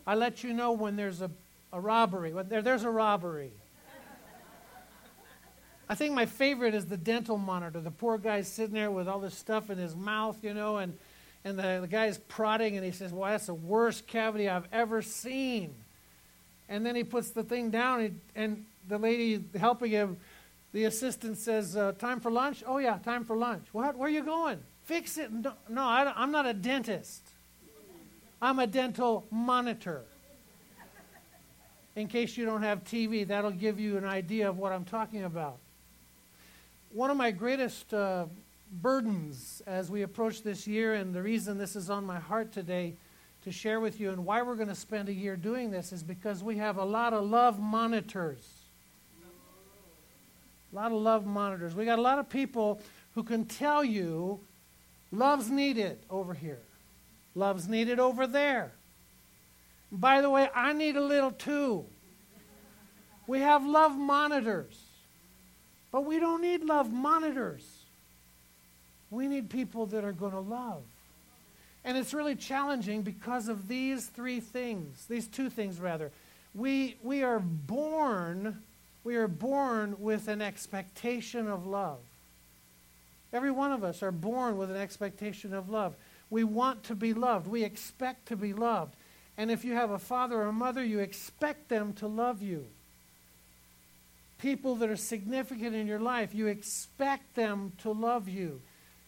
I 0.06 0.14
let 0.14 0.44
you 0.44 0.54
know 0.54 0.72
when 0.74 0.96
there's 0.96 1.22
a 1.22 1.32
a 1.74 1.80
robbery. 1.80 2.34
Well, 2.34 2.44
there, 2.44 2.62
there's 2.62 2.84
a 2.84 2.90
robbery. 2.90 3.52
I 5.90 5.96
think 5.96 6.14
my 6.14 6.26
favorite 6.26 6.74
is 6.74 6.86
the 6.86 6.98
dental 6.98 7.38
monitor. 7.38 7.80
The 7.80 7.92
poor 7.92 8.18
guy's 8.18 8.48
sitting 8.48 8.74
there 8.74 8.92
with 8.92 9.08
all 9.08 9.20
this 9.20 9.38
stuff 9.38 9.70
in 9.70 9.78
his 9.78 9.96
mouth, 9.96 10.38
you 10.44 10.54
know, 10.54 10.78
and, 10.78 10.98
and 11.46 11.58
the, 11.58 11.80
the 11.82 11.88
guy's 11.88 12.18
prodding, 12.18 12.76
and 12.76 12.86
he 12.86 12.92
says, 12.92 13.14
Well, 13.14 13.32
that's 13.32 13.46
the 13.46 13.54
worst 13.54 14.06
cavity 14.06 14.50
I've 14.50 14.68
ever 14.74 15.02
seen. 15.02 15.74
And 16.68 16.86
then 16.86 16.96
he 16.96 17.06
puts 17.06 17.30
the 17.30 17.44
thing 17.44 17.70
down, 17.70 18.02
and, 18.02 18.20
and 18.36 18.66
the 18.90 18.98
lady 18.98 19.42
helping 19.58 19.92
him, 19.92 20.18
the 20.74 20.84
assistant 20.84 21.38
says, 21.38 21.78
uh, 21.78 21.94
Time 21.94 22.20
for 22.20 22.32
lunch? 22.32 22.64
Oh, 22.68 22.80
yeah, 22.80 22.98
time 22.98 23.24
for 23.24 23.38
lunch. 23.38 23.66
What? 23.72 23.98
Where 23.98 24.08
are 24.08 24.12
you 24.12 24.24
going? 24.24 24.60
Fix 24.84 25.18
it. 25.18 25.32
No, 25.32 25.54
no 25.70 25.84
I, 25.84 26.12
I'm 26.18 26.32
not 26.32 26.46
a 26.46 26.54
dentist, 26.54 27.22
I'm 28.42 28.60
a 28.60 28.68
dental 28.68 29.26
monitor 29.32 30.04
in 31.98 32.08
case 32.08 32.38
you 32.38 32.46
don't 32.46 32.62
have 32.62 32.84
TV, 32.84 33.28
that'll 33.28 33.50
give 33.50 33.80
you 33.80 33.98
an 33.98 34.06
idea 34.06 34.48
of 34.48 34.60
what 34.60 34.72
I'm 34.72 34.86
talking 34.86 35.24
about. 35.24 35.58
One 36.94 37.10
of 37.10 37.18
my 37.18 37.32
greatest 37.32 37.92
uh, 37.92 38.28
burdens 38.72 39.64
as 39.66 39.90
we 39.90 40.04
approach 40.04 40.44
this 40.44 40.68
year, 40.68 40.94
and 40.94 41.12
the 41.12 41.24
reason 41.24 41.58
this 41.58 41.76
is 41.76 41.90
on 41.90 42.06
my 42.06 42.20
heart 42.20 42.54
today 42.54 42.94
to 43.46 43.52
share 43.52 43.80
with 43.80 44.00
you, 44.00 44.12
and 44.12 44.26
why 44.26 44.44
we're 44.44 44.56
going 44.56 44.68
to 44.68 44.76
spend 44.76 45.10
a 45.10 45.14
year 45.14 45.36
doing 45.36 45.72
this, 45.72 45.92
is 45.92 46.04
because 46.04 46.44
we 46.44 46.58
have 46.58 46.78
a 46.78 46.86
lot 46.86 47.14
of 47.14 47.28
love 47.28 47.60
monitors. 47.60 48.48
A 50.72 50.76
lot 50.76 50.92
of 50.92 51.02
love 51.02 51.26
monitors. 51.26 51.74
We 51.74 51.84
got 51.84 51.98
a 51.98 52.04
lot 52.04 52.20
of 52.20 52.30
people 52.30 52.80
who 53.16 53.24
can 53.24 53.46
tell 53.46 53.84
you 53.84 54.40
Love's 55.12 55.50
needed 55.50 55.98
over 56.12 56.36
here. 56.36 56.60
Love's 57.34 57.68
needed 57.68 58.00
over 58.00 58.28
there. 58.28 58.72
By 59.92 60.22
the 60.22 60.30
way, 60.30 60.50
I 60.54 60.74
need 60.74 60.96
a 60.96 61.02
little 61.02 61.32
too. 61.32 61.86
We 63.26 63.40
have 63.40 63.66
love 63.66 63.98
monitors, 63.98 64.80
but 65.92 66.06
we 66.06 66.20
don't 66.20 66.42
need 66.42 66.64
love 66.64 66.92
monitors. 66.92 67.64
We 69.10 69.28
need 69.28 69.50
people 69.50 69.86
that 69.88 70.04
are 70.04 70.12
going 70.12 70.34
to 70.34 70.40
love. 70.40 70.84
And 71.86 71.98
it's 71.98 72.14
really 72.14 72.36
challenging 72.36 73.02
because 73.02 73.48
of 73.48 73.70
these 73.70 74.08
three 74.08 74.42
things, 74.42 75.06
these 75.06 75.28
two 75.28 75.50
things 75.50 75.80
rather. 75.80 76.12
We, 76.54 76.98
we 77.02 77.24
are 77.24 77.40
born, 77.40 78.62
we 79.06 79.16
are 79.16 79.30
born 79.30 79.96
with 80.00 80.28
an 80.28 80.42
expectation 80.42 81.48
of 81.48 81.66
love. 81.66 82.00
Every 83.32 83.52
one 83.52 83.72
of 83.72 83.86
us 83.86 84.04
are 84.04 84.12
born 84.12 84.58
with 84.58 84.70
an 84.70 84.78
expectation 84.78 85.54
of 85.54 85.70
love. 85.70 85.96
We 86.30 86.44
want 86.44 86.84
to 86.86 86.96
be 86.96 87.14
loved. 87.14 87.48
We 87.48 87.64
expect 87.64 88.28
to 88.28 88.36
be 88.36 88.52
loved. 88.52 88.96
And 89.38 89.52
if 89.52 89.64
you 89.64 89.74
have 89.74 89.92
a 89.92 90.00
father 90.00 90.36
or 90.38 90.48
a 90.48 90.54
mother, 90.54 90.84
you 90.84 91.00
expect 91.00 91.70
them 91.70 91.94
to 91.94 92.08
love 92.08 92.42
you. 92.42 92.66
People 94.40 94.76
that 94.78 94.90
are 94.90 94.96
significant 94.96 95.76
in 95.76 95.88
your 95.88 96.00
life, 96.00 96.34
you 96.34 96.48
expect 96.48 97.36
them 97.36 97.72
to 97.84 97.92
love 97.92 98.28
you. 98.28 98.62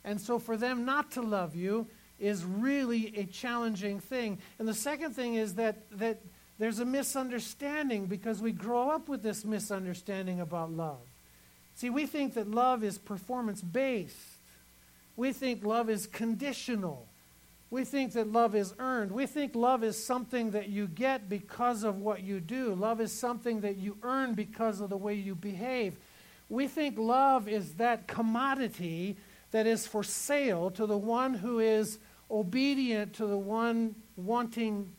And 0.03 0.19
so 0.21 0.39
for 0.39 0.57
them 0.57 0.86
not 0.86 1.12
to 1.12 1.21
love 1.21 1.55
you 1.55 1.88
is 2.19 2.43
really 2.43 3.13
a 3.17 3.24
challenging 3.25 4.00
thing. 4.00 4.38
And 4.59 4.67
the 4.67 4.74
second 4.74 5.15
thing 5.15 5.36
is 5.36 5.55
that, 5.55 5.77
that 5.98 6.19
there's 6.57 6.79
a 6.79 6.86
misunderstanding 6.86 8.05
because 8.07 8.41
we 8.41 8.51
grow 8.51 8.89
up 8.89 9.07
with 9.07 9.24
this 9.24 9.45
misunderstanding 9.45 10.41
about 10.41 10.71
love. 10.71 11.00
See, 11.75 11.89
we 11.89 12.05
think 12.05 12.33
that 12.33 12.51
love 12.51 12.83
is 12.83 12.98
performance 12.98 13.62
based, 13.62 14.15
we 15.15 15.31
think 15.33 15.63
love 15.63 15.89
is 15.89 16.07
conditional. 16.07 17.08
We 17.71 17.85
think 17.85 18.13
that 18.13 18.31
love 18.31 18.55
is 18.55 18.73
earned. 18.79 19.11
We 19.11 19.27
think 19.27 19.53
love 19.53 19.83
is 19.83 20.03
something 20.03 20.51
that 20.51 20.69
you 20.69 20.88
get 20.88 21.29
because 21.29 21.83
of 21.83 21.99
what 21.99 22.23
you 22.23 22.39
do. 22.39 22.73
Love 22.73 22.99
is 22.99 23.11
something 23.11 23.61
that 23.61 23.77
you 23.77 23.97
earn 24.01 24.33
because 24.33 24.81
of 24.81 24.89
the 24.89 24.97
way 24.97 25.13
you 25.13 25.35
behave. 25.35 25.95
We 26.49 26.67
think 26.67 26.97
love 26.97 27.47
is 27.47 27.73
that 27.73 28.07
commodity 28.07 29.17
that 29.51 29.67
is 29.67 29.85
for 29.85 30.03
sale 30.03 30.71
to 30.71 30.88
the 30.88 30.97
one 30.97 31.35
who 31.35 31.59
is 31.59 31.99
obedient 32.31 33.13
to 33.15 33.25
the 33.25 33.38
one 33.38 33.95
wanting 34.15 34.89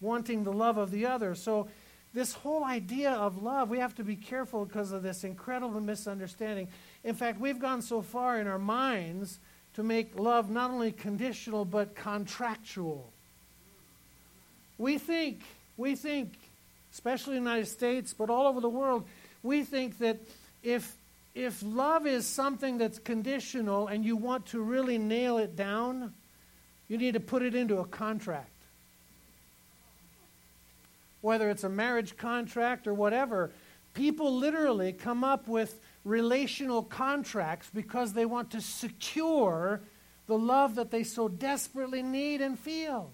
wanting 0.00 0.44
the 0.44 0.52
love 0.52 0.78
of 0.78 0.92
the 0.92 1.06
other. 1.06 1.34
So 1.34 1.68
this 2.14 2.32
whole 2.32 2.62
idea 2.64 3.10
of 3.10 3.42
love, 3.42 3.68
we 3.68 3.80
have 3.80 3.96
to 3.96 4.04
be 4.04 4.14
careful 4.14 4.64
because 4.64 4.92
of 4.92 5.02
this 5.02 5.24
incredible 5.24 5.80
misunderstanding. 5.80 6.68
In 7.02 7.16
fact, 7.16 7.40
we've 7.40 7.58
gone 7.58 7.82
so 7.82 8.00
far 8.00 8.40
in 8.40 8.46
our 8.46 8.60
minds 8.60 9.40
to 9.78 9.84
make 9.84 10.18
love 10.18 10.50
not 10.50 10.72
only 10.72 10.90
conditional 10.90 11.64
but 11.64 11.94
contractual. 11.94 13.12
We 14.76 14.98
think, 14.98 15.40
we 15.76 15.94
think, 15.94 16.32
especially 16.92 17.36
in 17.36 17.44
the 17.44 17.50
United 17.50 17.68
States, 17.70 18.12
but 18.12 18.28
all 18.28 18.48
over 18.48 18.60
the 18.60 18.68
world, 18.68 19.04
we 19.44 19.62
think 19.62 19.98
that 19.98 20.18
if 20.64 20.96
if 21.32 21.62
love 21.62 22.08
is 22.08 22.26
something 22.26 22.78
that's 22.78 22.98
conditional 22.98 23.86
and 23.86 24.04
you 24.04 24.16
want 24.16 24.46
to 24.46 24.60
really 24.60 24.98
nail 24.98 25.38
it 25.38 25.54
down, 25.54 26.12
you 26.88 26.98
need 26.98 27.14
to 27.14 27.20
put 27.20 27.42
it 27.42 27.54
into 27.54 27.78
a 27.78 27.84
contract. 27.84 28.50
Whether 31.20 31.50
it's 31.50 31.62
a 31.62 31.68
marriage 31.68 32.16
contract 32.16 32.88
or 32.88 32.94
whatever, 32.94 33.52
people 33.94 34.34
literally 34.38 34.92
come 34.92 35.22
up 35.22 35.46
with 35.46 35.78
relational 36.08 36.82
contracts 36.82 37.68
because 37.72 38.12
they 38.12 38.24
want 38.24 38.50
to 38.52 38.60
secure 38.60 39.80
the 40.26 40.38
love 40.38 40.74
that 40.76 40.90
they 40.90 41.04
so 41.04 41.28
desperately 41.28 42.02
need 42.02 42.40
and 42.40 42.58
feel. 42.58 43.10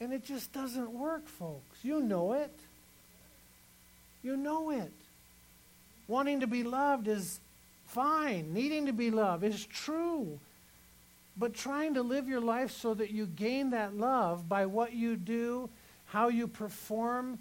And 0.00 0.12
it 0.12 0.24
just 0.24 0.52
doesn't 0.52 0.92
work, 0.92 1.26
folks. 1.28 1.78
You 1.82 2.00
know 2.00 2.32
it. 2.32 2.54
You 4.22 4.36
know 4.36 4.70
it. 4.70 4.92
Wanting 6.06 6.40
to 6.40 6.46
be 6.46 6.62
loved 6.62 7.08
is 7.08 7.40
fine. 7.86 8.52
Needing 8.52 8.86
to 8.86 8.92
be 8.92 9.10
loved 9.10 9.44
is 9.44 9.64
true. 9.66 10.38
But 11.36 11.54
trying 11.54 11.94
to 11.94 12.02
live 12.02 12.28
your 12.28 12.40
life 12.40 12.70
so 12.70 12.94
that 12.94 13.10
you 13.10 13.26
gain 13.26 13.70
that 13.70 13.96
love 13.96 14.48
by 14.48 14.66
what 14.66 14.92
you 14.92 15.16
do, 15.16 15.68
how 16.06 16.28
you 16.28 16.48
perform, 16.48 17.38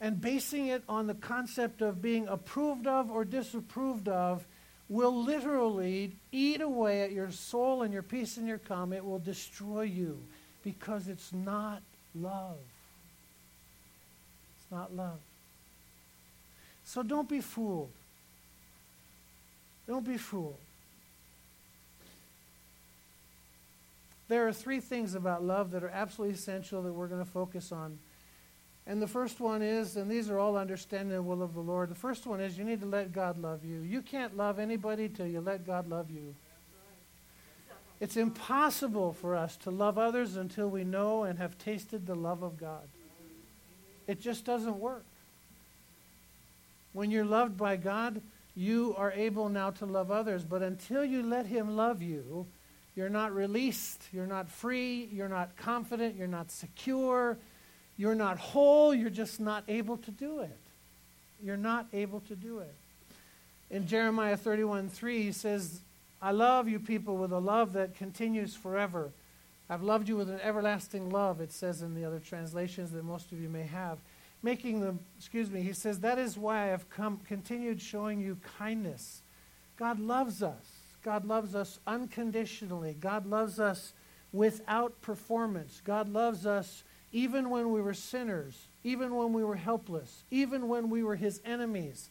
and 0.00 0.20
basing 0.20 0.66
it 0.66 0.82
on 0.88 1.06
the 1.06 1.14
concept 1.14 1.80
of 1.80 2.02
being 2.02 2.28
approved 2.28 2.86
of 2.86 3.10
or 3.10 3.24
disapproved 3.24 4.08
of 4.08 4.44
will 4.88 5.24
literally 5.24 6.12
eat 6.30 6.60
away 6.60 7.02
at 7.02 7.12
your 7.12 7.30
soul 7.30 7.82
and 7.82 7.92
your 7.92 8.02
peace 8.02 8.36
and 8.36 8.46
your 8.46 8.58
calm. 8.58 8.92
It 8.92 9.04
will 9.04 9.18
destroy 9.18 9.82
you 9.82 10.18
because 10.62 11.08
it's 11.08 11.32
not 11.32 11.82
love. 12.14 12.58
It's 14.56 14.70
not 14.70 14.94
love. 14.94 15.18
So 16.84 17.02
don't 17.02 17.28
be 17.28 17.40
fooled. 17.40 17.90
Don't 19.88 20.06
be 20.06 20.18
fooled. 20.18 20.58
There 24.28 24.46
are 24.46 24.52
three 24.52 24.80
things 24.80 25.14
about 25.14 25.44
love 25.44 25.70
that 25.70 25.84
are 25.84 25.88
absolutely 25.88 26.34
essential 26.34 26.82
that 26.82 26.92
we're 26.92 27.06
going 27.06 27.24
to 27.24 27.30
focus 27.30 27.70
on 27.70 27.98
and 28.86 29.02
the 29.02 29.08
first 29.08 29.40
one 29.40 29.62
is, 29.62 29.96
and 29.96 30.08
these 30.08 30.30
are 30.30 30.38
all 30.38 30.56
understanding 30.56 31.08
the 31.08 31.22
will 31.22 31.42
of 31.42 31.54
the 31.54 31.60
Lord. 31.60 31.90
The 31.90 31.96
first 31.96 32.24
one 32.24 32.40
is 32.40 32.56
you 32.56 32.64
need 32.64 32.80
to 32.80 32.86
let 32.86 33.12
God 33.12 33.36
love 33.36 33.64
you. 33.64 33.80
You 33.80 34.00
can't 34.00 34.36
love 34.36 34.60
anybody 34.60 35.08
till 35.08 35.26
you 35.26 35.40
let 35.40 35.66
God 35.66 35.88
love 35.88 36.08
you. 36.08 36.36
It's 37.98 38.16
impossible 38.16 39.12
for 39.12 39.34
us 39.34 39.56
to 39.58 39.70
love 39.70 39.98
others 39.98 40.36
until 40.36 40.68
we 40.68 40.84
know 40.84 41.24
and 41.24 41.38
have 41.38 41.58
tasted 41.58 42.06
the 42.06 42.14
love 42.14 42.42
of 42.42 42.58
God. 42.58 42.86
It 44.06 44.20
just 44.20 44.44
doesn't 44.44 44.78
work. 44.78 45.04
When 46.92 47.10
you're 47.10 47.24
loved 47.24 47.56
by 47.56 47.76
God, 47.76 48.22
you 48.54 48.94
are 48.96 49.10
able 49.12 49.48
now 49.48 49.70
to 49.70 49.86
love 49.86 50.12
others. 50.12 50.44
But 50.44 50.62
until 50.62 51.04
you 51.04 51.24
let 51.24 51.46
Him 51.46 51.74
love 51.74 52.02
you, 52.02 52.46
you're 52.94 53.08
not 53.08 53.34
released, 53.34 54.02
you're 54.12 54.26
not 54.26 54.48
free, 54.48 55.08
you're 55.10 55.28
not 55.28 55.56
confident, 55.56 56.14
you're 56.14 56.28
not 56.28 56.52
secure 56.52 57.36
you're 57.96 58.14
not 58.14 58.38
whole, 58.38 58.94
you're 58.94 59.10
just 59.10 59.40
not 59.40 59.64
able 59.68 59.96
to 59.98 60.10
do 60.10 60.40
it. 60.40 60.58
You're 61.42 61.56
not 61.56 61.86
able 61.92 62.20
to 62.20 62.34
do 62.34 62.58
it. 62.58 62.74
In 63.70 63.86
Jeremiah 63.86 64.36
31 64.36 64.88
3, 64.88 65.22
he 65.22 65.32
says, 65.32 65.80
I 66.20 66.30
love 66.30 66.68
you 66.68 66.78
people 66.78 67.16
with 67.16 67.32
a 67.32 67.38
love 67.38 67.72
that 67.74 67.96
continues 67.96 68.54
forever. 68.54 69.10
I've 69.68 69.82
loved 69.82 70.08
you 70.08 70.16
with 70.16 70.30
an 70.30 70.40
everlasting 70.42 71.10
love, 71.10 71.40
it 71.40 71.52
says 71.52 71.82
in 71.82 71.94
the 71.94 72.04
other 72.04 72.20
translations 72.20 72.92
that 72.92 73.04
most 73.04 73.32
of 73.32 73.40
you 73.40 73.48
may 73.48 73.64
have. 73.64 73.98
Making 74.42 74.80
them, 74.80 75.00
excuse 75.18 75.50
me, 75.50 75.62
he 75.62 75.72
says, 75.72 76.00
That 76.00 76.18
is 76.18 76.38
why 76.38 76.64
I 76.64 76.66
have 76.66 76.88
come, 76.88 77.20
continued 77.26 77.80
showing 77.82 78.20
you 78.20 78.38
kindness. 78.58 79.22
God 79.76 79.98
loves 79.98 80.42
us. 80.42 80.64
God 81.02 81.24
loves 81.24 81.54
us 81.54 81.78
unconditionally. 81.86 82.96
God 83.00 83.26
loves 83.26 83.58
us 83.60 83.92
without 84.32 85.00
performance. 85.02 85.80
God 85.84 86.08
loves 86.08 86.46
us 86.46 86.82
even 87.16 87.48
when 87.48 87.72
we 87.72 87.80
were 87.80 87.94
sinners, 87.94 88.68
even 88.84 89.14
when 89.14 89.32
we 89.32 89.42
were 89.42 89.56
helpless, 89.56 90.24
even 90.30 90.68
when 90.68 90.90
we 90.90 91.02
were 91.02 91.16
his 91.16 91.40
enemies. 91.46 92.10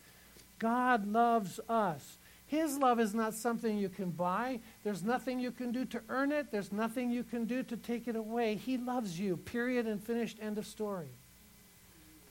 God 0.58 1.06
loves 1.06 1.60
us. 1.70 2.18
His 2.48 2.80
love 2.80 3.00
is 3.00 3.14
not 3.14 3.36
something 3.36 3.78
you 3.78 3.88
can 3.88 4.10
buy. 4.10 4.62
There's 4.84 5.04
nothing 5.04 5.40
you 5.40 5.52
can 5.52 5.72
do 5.72 5.86
to 5.86 6.02
earn 6.10 6.32
it. 6.32 6.52
There's 6.52 6.72
nothing 6.72 7.12
you 7.12 7.22
can 7.22 7.46
do 7.46 7.62
to 7.62 7.78
take 7.78 8.08
it 8.08 8.16
away. 8.16 8.56
He 8.56 8.78
loves 8.78 9.20
you, 9.20 9.38
period 9.38 9.86
and 9.86 10.02
finished, 10.02 10.40
end 10.42 10.58
of 10.58 10.66
story. 10.66 11.12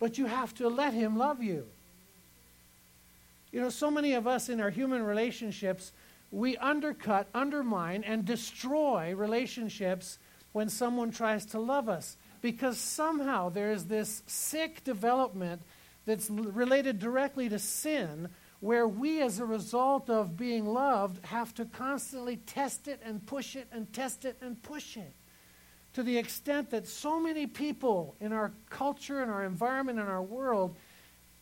But 0.01 0.19
you 0.19 0.27
have 0.27 0.53
to 0.57 0.67
let 0.67 0.95
Him 0.95 1.17
love 1.17 1.41
you. 1.41 1.67
You 3.53 3.61
know, 3.61 3.71
so 3.71 3.89
many 3.89 4.15
of 4.15 4.27
us 4.27 4.49
in 4.49 4.61
our 4.61 4.71
human 4.71 5.05
relationships, 5.05 5.93
we 6.33 6.57
undercut, 6.57 7.29
undermine, 7.35 8.03
and 8.03 8.25
destroy 8.25 9.15
relationships 9.15 10.19
when 10.51 10.69
someone 10.69 11.13
tries 11.13 11.47
to 11.47 11.61
love 11.61 11.89
us 11.89 12.17
because 12.45 12.77
somehow 12.77 13.49
there 13.49 13.73
is 13.73 13.87
this 13.87 14.23
sick 14.27 14.85
development 14.85 15.63
that's 16.05 16.29
related 16.29 16.99
directly 16.99 17.49
to 17.49 17.59
sin 17.59 18.29
where 18.61 18.87
we, 18.87 19.23
as 19.23 19.39
a 19.39 19.47
result 19.47 20.11
of 20.11 20.37
being 20.37 20.67
loved, 20.67 21.25
have 21.25 21.55
to 21.55 21.65
constantly 21.65 22.37
test 22.37 22.87
it 22.87 23.01
and 23.03 23.25
push 23.25 23.57
it 23.57 23.67
and 23.73 23.91
test 23.95 24.27
it 24.27 24.37
and 24.43 24.63
push 24.63 24.99
it. 24.99 25.15
To 25.95 26.03
the 26.03 26.19
extent 26.19 26.69
that 26.73 26.87
so 26.87 27.19
many 27.19 27.47
people 27.47 28.15
in 28.21 28.31
our 28.35 28.53
culture, 28.69 29.23
in 29.23 29.31
our 29.31 29.45
environment, 29.47 29.99
in 29.99 30.05
our 30.05 30.23
world, 30.23 30.77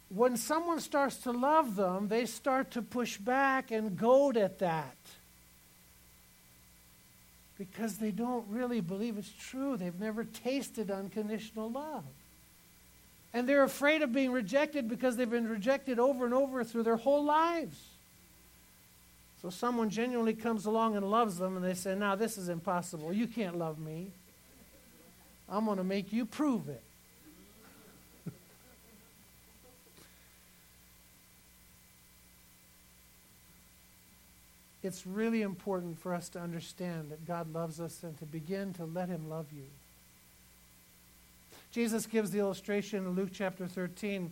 when 0.09 0.37
someone 0.37 0.79
starts 0.79 1.17
to 1.25 1.33
love 1.33 1.75
them, 1.75 2.07
they 2.07 2.27
start 2.27 2.71
to 2.73 2.81
push 2.81 3.17
back 3.17 3.73
and 3.73 3.97
goad 3.97 4.37
at 4.37 4.61
that 4.61 4.97
because 7.71 7.99
they 7.99 8.11
don't 8.11 8.45
really 8.49 8.81
believe 8.81 9.17
it's 9.17 9.33
true. 9.39 9.77
They've 9.77 9.99
never 10.01 10.25
tasted 10.25 10.91
unconditional 10.91 11.71
love. 11.71 12.05
And 13.33 13.49
they're 13.49 13.63
afraid 13.63 14.03
of 14.03 14.13
being 14.13 14.33
rejected 14.33 14.89
because 14.89 15.17
they've 15.17 15.31
been 15.31 15.49
rejected 15.49 16.01
over 16.01 16.25
and 16.25 16.35
over 16.35 16.65
through 16.65 16.83
their 16.83 16.97
whole 16.97 17.25
lives. 17.25 17.79
So 19.41 19.51
someone 19.51 19.91
genuinely 19.91 20.35
comes 20.35 20.67
along 20.67 20.97
and 20.97 21.09
loves 21.09 21.39
them, 21.39 21.57
and 21.57 21.65
they 21.65 21.75
say, 21.75 21.95
Now, 21.95 22.17
this 22.17 22.37
is 22.37 22.49
impossible. 22.49 23.13
You 23.13 23.29
can't 23.29 23.57
love 23.57 23.79
me. 23.79 24.11
I'm 25.49 25.65
going 25.65 25.79
to 25.79 25.85
make 25.85 26.13
you 26.13 26.27
prove 26.27 26.69
it. 26.69 26.83
It's 34.83 35.07
really 35.07 35.43
important 35.43 35.99
for 35.99 36.15
us 36.15 36.29
to 36.31 36.41
understand 36.41 37.11
that 37.11 37.27
God 37.27 37.53
loves 37.53 37.81
us 37.81 38.03
and 38.03 38.19
to 38.19 38.25
begin 38.25 38.73
to 38.75 38.85
let 38.85 39.09
Him 39.09 39.29
love 39.29 39.47
you. 39.55 39.65
Jesus 41.73 42.07
gives 42.07 42.31
the 42.31 42.39
illustration 42.39 43.07
in 43.07 43.11
Luke 43.11 43.31
chapter 43.33 43.67
13 43.67 44.31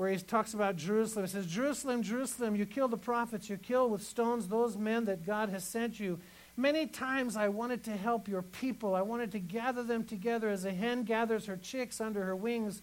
where 0.00 0.10
he 0.10 0.16
talks 0.16 0.54
about 0.54 0.76
Jerusalem. 0.76 1.26
He 1.26 1.30
says, 1.30 1.46
Jerusalem, 1.46 2.02
Jerusalem, 2.02 2.56
you 2.56 2.64
kill 2.64 2.88
the 2.88 2.96
prophets, 2.96 3.50
you 3.50 3.58
kill 3.58 3.90
with 3.90 4.02
stones 4.02 4.48
those 4.48 4.78
men 4.78 5.04
that 5.04 5.26
God 5.26 5.50
has 5.50 5.62
sent 5.62 6.00
you. 6.00 6.18
Many 6.56 6.86
times 6.86 7.36
I 7.36 7.48
wanted 7.48 7.84
to 7.84 7.90
help 7.90 8.26
your 8.26 8.40
people. 8.40 8.94
I 8.94 9.02
wanted 9.02 9.30
to 9.32 9.38
gather 9.38 9.82
them 9.82 10.04
together 10.04 10.48
as 10.48 10.64
a 10.64 10.72
hen 10.72 11.04
gathers 11.04 11.46
her 11.46 11.58
chicks 11.58 12.00
under 12.00 12.24
her 12.24 12.34
wings, 12.34 12.80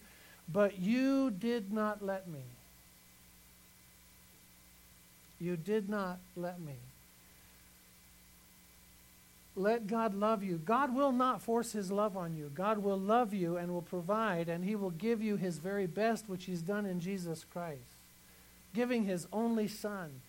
but 0.47 0.79
you 0.79 1.31
did 1.31 1.73
not 1.73 2.05
let 2.05 2.27
me. 2.27 2.43
You 5.39 5.57
did 5.57 5.89
not 5.89 6.19
let 6.35 6.59
me. 6.61 6.75
Let 9.57 9.87
God 9.87 10.13
love 10.13 10.43
you. 10.43 10.61
God 10.63 10.93
will 10.93 11.11
not 11.11 11.41
force 11.41 11.71
his 11.71 11.91
love 11.91 12.15
on 12.15 12.35
you. 12.35 12.51
God 12.53 12.77
will 12.77 12.99
love 12.99 13.33
you 13.33 13.57
and 13.57 13.73
will 13.73 13.81
provide, 13.81 14.49
and 14.49 14.63
he 14.63 14.75
will 14.75 14.91
give 14.91 15.19
you 15.19 15.35
his 15.35 15.57
very 15.57 15.87
best, 15.87 16.29
which 16.29 16.45
he's 16.45 16.61
done 16.61 16.85
in 16.85 16.99
Jesus 16.99 17.43
Christ, 17.51 17.81
giving 18.75 19.03
his 19.03 19.27
only 19.33 19.67
Son. 19.67 20.21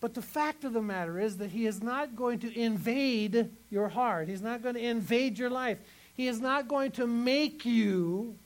But 0.00 0.14
the 0.14 0.22
fact 0.22 0.64
of 0.64 0.72
the 0.72 0.80
matter 0.80 1.20
is 1.20 1.36
that 1.36 1.50
he 1.50 1.66
is 1.66 1.82
not 1.82 2.16
going 2.16 2.38
to 2.40 2.58
invade 2.58 3.50
your 3.70 3.88
heart, 3.88 4.26
he's 4.26 4.40
not 4.40 4.62
going 4.62 4.74
to 4.74 4.84
invade 4.84 5.38
your 5.38 5.50
life. 5.50 5.78
He 6.16 6.26
is 6.28 6.40
not 6.40 6.66
going 6.66 6.92
to 6.92 7.06
make 7.06 7.66
you 7.66 8.36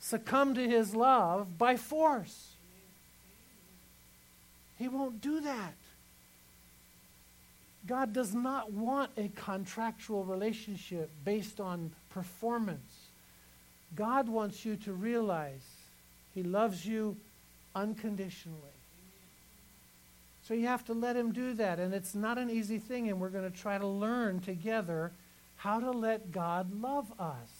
succumb 0.00 0.56
to 0.56 0.68
his 0.68 0.96
love 0.96 1.56
by 1.56 1.76
force. 1.76 2.56
He 4.80 4.88
won't 4.88 5.20
do 5.20 5.42
that. 5.42 5.74
God 7.86 8.12
does 8.12 8.34
not 8.34 8.72
want 8.72 9.10
a 9.16 9.28
contractual 9.34 10.24
relationship 10.24 11.10
based 11.24 11.60
on 11.60 11.90
performance. 12.10 13.08
God 13.96 14.28
wants 14.28 14.64
you 14.64 14.76
to 14.76 14.92
realize 14.92 15.66
He 16.34 16.42
loves 16.42 16.86
you 16.86 17.16
unconditionally. 17.74 18.58
So 20.46 20.54
you 20.54 20.66
have 20.66 20.84
to 20.86 20.92
let 20.92 21.16
Him 21.16 21.32
do 21.32 21.54
that. 21.54 21.78
And 21.78 21.92
it's 21.92 22.14
not 22.14 22.38
an 22.38 22.50
easy 22.50 22.78
thing, 22.78 23.08
and 23.08 23.20
we're 23.20 23.28
going 23.28 23.50
to 23.50 23.56
try 23.56 23.78
to 23.78 23.86
learn 23.86 24.40
together 24.40 25.12
how 25.56 25.80
to 25.80 25.90
let 25.90 26.32
God 26.32 26.80
love 26.80 27.12
us. 27.18 27.50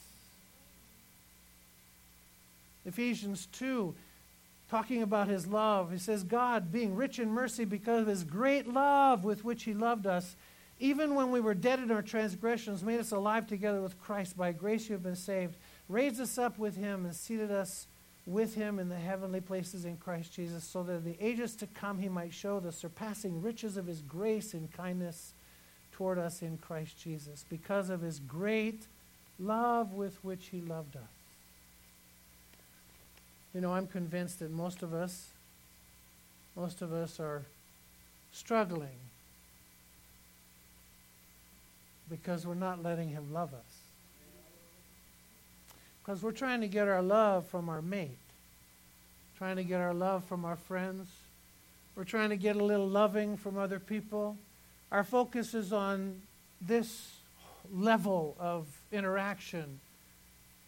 Ephesians 2.85 3.47
2 3.53 3.95
talking 4.73 5.03
about 5.03 5.29
his 5.29 5.47
love. 5.47 5.93
He 5.93 5.99
says, 5.99 6.25
God, 6.25 6.73
being 6.73 6.97
rich 6.97 7.19
in 7.19 7.29
mercy 7.29 7.67
because 7.67 8.01
of 8.01 8.07
his 8.07 8.25
great 8.25 8.67
love 8.67 9.23
with 9.23 9.45
which 9.45 9.65
he 9.65 9.75
loved 9.75 10.07
us, 10.07 10.35
even 10.81 11.15
when 11.15 11.31
we 11.31 11.41
were 11.41 11.53
dead 11.53 11.79
in 11.79 11.91
our 11.91 12.01
transgressions, 12.01 12.83
made 12.83 12.99
us 12.99 13.13
alive 13.13 13.47
together 13.47 13.83
with 13.83 14.01
Christ. 14.01 14.35
By 14.35 14.53
grace 14.53 14.89
you 14.89 14.95
have 14.95 15.03
been 15.03 15.15
saved, 15.15 15.57
raised 15.91 16.19
us 16.23 16.39
up 16.39 16.59
with 16.59 16.75
him, 16.75 17.05
and 17.05 17.15
seated 17.15 17.51
us 17.51 17.87
with 18.25 18.55
him 18.55 18.79
in 18.79 18.89
the 18.89 18.97
heavenly 18.97 19.43
places 19.43 19.85
in 19.85 19.99
Christ 19.99 20.33
Jesus, 20.33 20.65
so 20.65 20.83
that 20.85 20.95
in 20.95 21.05
the 21.05 21.23
ages 21.23 21.55
to 21.57 21.67
come 21.67 21.99
he 21.99 22.09
might 22.09 22.33
show 22.33 22.59
the 22.59 22.73
surpassing 22.73 23.43
riches 23.43 23.77
of 23.77 23.87
his 23.87 24.01
grace 24.01 24.55
and 24.55 24.73
kindness 24.73 25.35
toward 25.93 26.19
us 26.19 26.41
in 26.41 26.57
Christ 26.57 26.99
Jesus, 26.99 27.45
because 27.51 27.91
of 27.91 28.01
his 28.01 28.21
great 28.21 28.87
love 29.39 29.93
with 29.93 30.17
which 30.25 30.47
he 30.47 30.63
loved 30.63 30.97
us. 30.97 31.22
You 33.55 33.61
know, 33.61 33.75
I'm 33.75 33.87
convinced 33.87 34.39
that 34.39 34.51
most 34.51 34.83
of 34.83 34.95
us, 34.95 35.29
most 36.57 36.81
of 36.81 36.93
us 36.93 37.21
are 37.21 37.43
struggling 38.33 38.97
because 42.09 42.47
we're 42.47 42.55
not 42.55 42.83
letting 42.83 43.11
Him 43.11 43.33
love 43.33 43.53
us. 43.53 43.61
Because 46.03 46.23
we're 46.23 46.33
trying 46.33 46.63
to 46.63 46.69
get 46.69 46.89
our 46.89 47.03
love 47.03 47.47
from 47.47 47.69
our 47.69 47.83
mate, 47.83 48.19
trying 49.37 49.57
to 49.57 49.65
get 49.65 49.81
our 49.81 49.95
love 49.95 50.25
from 50.25 50.45
our 50.45 50.57
friends. 50.57 51.09
We're 51.95 52.05
trying 52.05 52.31
to 52.31 52.37
get 52.37 52.57
a 52.57 52.65
little 52.65 52.89
loving 52.89 53.37
from 53.37 53.59
other 53.59 53.79
people. 53.79 54.39
Our 54.91 55.05
focus 55.05 55.53
is 55.53 55.73
on 55.73 56.23
this 56.61 57.13
level 57.71 58.35
of 58.41 58.67
interaction 58.91 59.79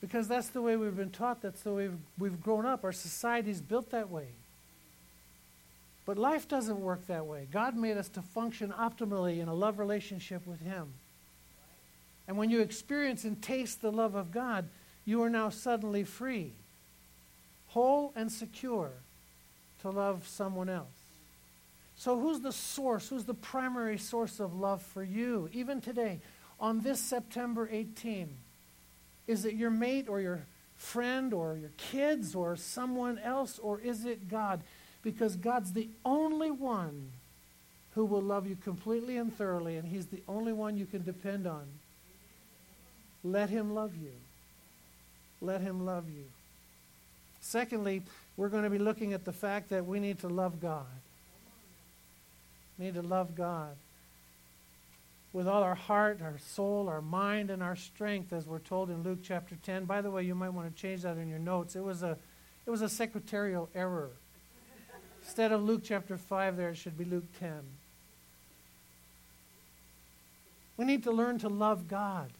because 0.05 0.29
that's 0.29 0.49
the 0.49 0.61
way 0.61 0.77
we've 0.77 0.95
been 0.95 1.09
taught, 1.09 1.41
that's 1.41 1.63
the 1.63 1.73
way 1.73 1.89
we've, 2.19 2.43
grown 2.43 2.67
up. 2.67 2.85
Our 2.85 2.93
society's 2.93 3.63
built 3.63 3.91
that 3.93 4.11
way. 4.11 4.27
But 6.05 6.19
life 6.19 6.47
doesn't 6.47 6.79
work 6.79 7.07
that 7.07 7.25
way. 7.25 7.49
God 7.51 7.75
made 7.75 7.97
us 7.97 8.11
to 8.11 8.21
function 8.21 8.71
optimally 8.79 9.41
in 9.41 9.49
a 9.49 9.55
love 9.55 9.79
relationship 9.79 10.47
with 10.47 10.61
Him. 10.61 10.93
And 12.29 12.37
when 12.37 12.51
you 12.51 12.61
experience 12.61 13.25
and 13.25 13.41
taste 13.41 13.81
the 13.81 13.91
love 13.91 14.15
of 14.15 14.31
God, 14.31 14.69
you 15.07 15.23
are 15.23 15.31
now 15.31 15.49
suddenly 15.49 16.05
free, 16.05 16.53
whole 17.69 18.13
and 18.15 18.31
secure 18.31 18.91
to 19.81 19.89
love 19.89 20.29
someone 20.29 20.69
else. 20.69 20.87
So, 21.97 22.21
who's 22.21 22.41
the 22.41 22.53
source? 22.53 23.09
Who's 23.09 23.25
the 23.25 23.33
primary 23.33 23.97
source 23.97 24.39
of 24.39 24.55
love 24.55 24.83
for 24.83 25.03
you, 25.03 25.49
even 25.55 25.81
today, 25.81 26.21
on 26.61 26.83
this 26.83 27.01
September 27.01 27.67
18? 27.73 28.37
Is 29.27 29.45
it 29.45 29.55
your 29.55 29.71
mate 29.71 30.09
or 30.09 30.21
your 30.21 30.45
friend 30.77 31.33
or 31.33 31.57
your 31.57 31.71
kids 31.77 32.35
or 32.35 32.57
someone 32.57 33.19
else, 33.19 33.59
or 33.59 33.81
is 33.81 34.05
it 34.05 34.29
God? 34.29 34.61
Because 35.03 35.37
God's 35.37 35.73
the 35.73 35.89
only 36.05 36.51
one 36.51 37.11
who 37.95 38.05
will 38.05 38.23
love 38.23 38.47
you 38.47 38.57
completely 38.57 39.17
and 39.17 39.37
thoroughly, 39.37 39.77
and 39.77 39.89
He's 39.89 40.07
the 40.07 40.23
only 40.29 40.53
one 40.53 40.77
you 40.77 40.87
can 40.87 41.05
depend 41.05 41.47
on. 41.47 41.65
Let 43.23 43.51
Him 43.51 43.75
love 43.75 43.93
you. 43.97 44.13
Let 45.41 45.61
Him 45.61 45.87
love 45.87 46.09
you. 46.09 46.25
Secondly, 47.41 48.03
we're 48.37 48.49
going 48.49 48.65
to 48.65 48.71
be 48.71 48.79
looking 48.79 49.13
at 49.13 49.25
the 49.25 49.33
fact 49.33 49.71
that 49.71 49.87
we 49.87 50.01
need 50.01 50.19
to 50.21 50.29
love 50.29 50.61
God. 50.61 50.87
We 52.79 52.87
need 52.87 52.95
to 52.95 53.03
love 53.03 53.35
God 53.37 53.77
with 55.35 55.49
all 55.49 55.65
our 55.65 55.75
heart, 55.75 56.23
our 56.23 56.39
soul, 56.39 56.89
our 56.89 57.03
mind, 57.03 57.51
and 57.51 57.61
our 57.61 57.75
strength, 57.75 58.33
as 58.33 58.47
we're 58.47 58.61
told 58.61 58.89
in 58.89 59.03
Luke 59.03 59.19
chapter 59.21 59.57
10. 59.57 59.85
By 59.85 60.01
the 60.01 60.11
way, 60.11 60.23
you 60.23 60.35
might 60.35 60.51
want 60.51 60.75
to 60.75 60.81
change 60.81 61.03
that 61.03 61.19
in 61.19 61.29
your 61.29 61.41
notes. 61.41 61.75
It 61.75 61.83
was 61.83 62.05
a, 62.05 62.17
it 62.65 62.71
was 62.71 62.83
a 62.83 62.89
secretarial 62.89 63.69
error. 63.75 64.11
Instead 65.23 65.51
of 65.51 65.65
Luke 65.65 65.83
chapter 65.85 66.17
5, 66.17 66.57
there 66.57 66.71
it 66.71 66.77
should 66.77 66.97
be 66.97 67.05
Luke 67.05 67.25
10. 67.41 67.51
We 70.77 70.85
need 70.85 71.03
to 71.03 71.11
learn 71.11 71.41
to 71.41 71.49
love 71.49 71.89
God. 71.89 72.31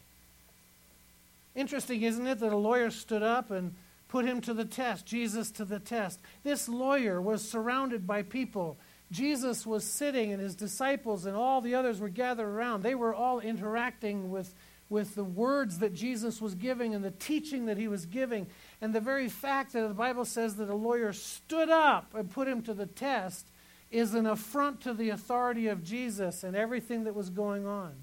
Interesting, 1.53 2.01
isn't 2.01 2.25
it, 2.25 2.39
that 2.39 2.53
a 2.53 2.57
lawyer 2.57 2.91
stood 2.91 3.23
up 3.23 3.51
and 3.51 3.75
put 4.07 4.23
him 4.23 4.39
to 4.39 4.53
the 4.53 4.65
test, 4.65 5.05
Jesus 5.05 5.51
to 5.51 5.65
the 5.65 5.79
test. 5.79 6.21
This 6.45 6.69
lawyer 6.69 7.21
was 7.21 7.47
surrounded 7.47 8.07
by 8.07 8.21
people 8.21 8.77
Jesus 9.11 9.65
was 9.65 9.83
sitting 9.83 10.31
and 10.33 10.41
his 10.41 10.55
disciples 10.55 11.25
and 11.25 11.35
all 11.35 11.61
the 11.61 11.75
others 11.75 11.99
were 11.99 12.09
gathered 12.09 12.47
around. 12.47 12.81
They 12.83 12.95
were 12.95 13.13
all 13.13 13.39
interacting 13.39 14.31
with, 14.31 14.53
with 14.89 15.15
the 15.15 15.23
words 15.23 15.79
that 15.79 15.93
Jesus 15.93 16.41
was 16.41 16.55
giving 16.55 16.95
and 16.95 17.03
the 17.03 17.11
teaching 17.11 17.67
that 17.67 17.77
he 17.77 17.87
was 17.87 18.05
giving. 18.05 18.47
And 18.81 18.93
the 18.93 19.01
very 19.01 19.29
fact 19.29 19.73
that 19.73 19.87
the 19.87 19.93
Bible 19.93 20.25
says 20.25 20.55
that 20.55 20.69
a 20.69 20.75
lawyer 20.75 21.13
stood 21.13 21.69
up 21.69 22.13
and 22.15 22.31
put 22.31 22.47
him 22.47 22.61
to 22.63 22.73
the 22.73 22.87
test 22.87 23.45
is 23.91 24.13
an 24.13 24.25
affront 24.25 24.81
to 24.81 24.93
the 24.93 25.09
authority 25.09 25.67
of 25.67 25.83
Jesus 25.83 26.43
and 26.43 26.55
everything 26.55 27.03
that 27.03 27.15
was 27.15 27.29
going 27.29 27.67
on. 27.67 27.93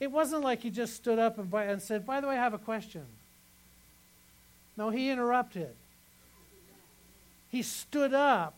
It 0.00 0.10
wasn't 0.10 0.42
like 0.42 0.62
he 0.62 0.70
just 0.70 0.94
stood 0.94 1.18
up 1.18 1.38
and, 1.38 1.50
by, 1.50 1.64
and 1.64 1.82
said, 1.82 2.06
By 2.06 2.20
the 2.20 2.28
way, 2.28 2.36
I 2.36 2.42
have 2.42 2.54
a 2.54 2.58
question. 2.58 3.04
No, 4.76 4.90
he 4.90 5.10
interrupted. 5.10 5.74
He 7.50 7.62
stood 7.62 8.14
up 8.14 8.54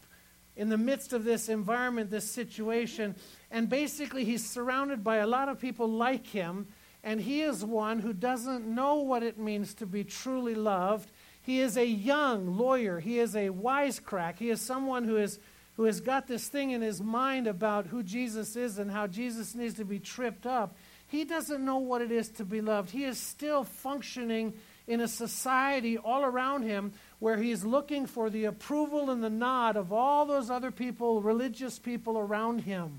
in 0.61 0.69
the 0.69 0.77
midst 0.77 1.15
of 1.15 1.25
this 1.25 1.49
environment, 1.49 2.11
this 2.11 2.31
situation. 2.31 3.17
And 3.51 3.71
basically, 3.71 4.27
he's 4.27 4.47
surrounded 4.47 5.03
by 5.03 5.17
a 5.17 5.27
lot 5.27 5.49
of 5.49 5.59
people 5.59 5.89
like 5.89 6.27
him, 6.27 6.67
and 7.03 7.19
he 7.19 7.41
is 7.41 7.65
one 7.65 8.01
who 8.01 8.13
doesn't 8.13 8.67
know 8.67 8.97
what 8.97 9.23
it 9.23 9.39
means 9.39 9.73
to 9.77 9.87
be 9.87 10.05
truly 10.05 10.55
loved. 10.55 11.11
He 11.41 11.61
is 11.61 11.79
a 11.79 11.87
young 11.87 12.59
lawyer, 12.59 13.01
he 13.01 13.19
is 13.19 13.35
a 13.35 13.49
wisecrack, 13.49 14.37
he 14.37 14.51
is 14.51 14.61
someone 14.61 15.05
who 15.05 15.17
is. 15.17 15.39
Who 15.77 15.87
has 15.87 16.03
got 16.03 16.27
this 16.27 16.47
thing 16.47 16.73
in 16.73 16.83
his 16.83 17.01
mind 17.01 17.47
about 17.47 17.87
who 17.87 18.03
Jesus 18.03 18.55
is 18.55 18.79
and 18.79 18.91
how 18.91 19.07
Jesus 19.07 19.55
needs 19.55 19.75
to 19.75 19.85
be 19.87 19.99
tripped 19.99 20.45
up. 20.45 20.77
He 21.07 21.25
doesn't 21.25 21.65
know 21.65 21.79
what 21.79 22.03
it 22.03 22.13
is 22.13 22.29
to 22.33 22.45
be 22.45 22.61
loved. 22.61 22.91
He 22.91 23.05
is 23.05 23.19
still 23.19 23.65
functioning 23.65 24.53
in 24.87 25.01
a 25.01 25.09
society 25.09 25.97
all 25.97 26.23
around 26.23 26.65
him 26.65 26.93
where 27.21 27.37
he's 27.37 27.65
looking 27.65 28.07
for 28.07 28.31
the 28.31 28.47
approval 28.47 29.11
and 29.11 29.23
the 29.23 29.31
nod 29.31 29.77
of 29.77 29.93
all 29.93 30.27
those 30.27 30.51
other 30.51 30.71
people, 30.71 31.23
religious 31.23 31.79
people 31.79 32.19
around 32.19 32.63
him. 32.63 32.99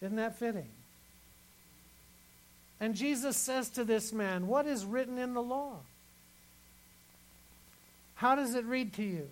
Isn't 0.00 0.16
that 0.16 0.38
fitting? 0.38 0.68
And 2.80 2.96
Jesus 2.96 3.36
says 3.36 3.70
to 3.70 3.84
this 3.84 4.12
man, 4.12 4.48
What 4.48 4.66
is 4.66 4.84
written 4.84 5.16
in 5.16 5.34
the 5.34 5.42
law? 5.42 5.76
How 8.16 8.34
does 8.34 8.56
it 8.56 8.64
read 8.64 8.92
to 8.94 9.04
you? 9.04 9.28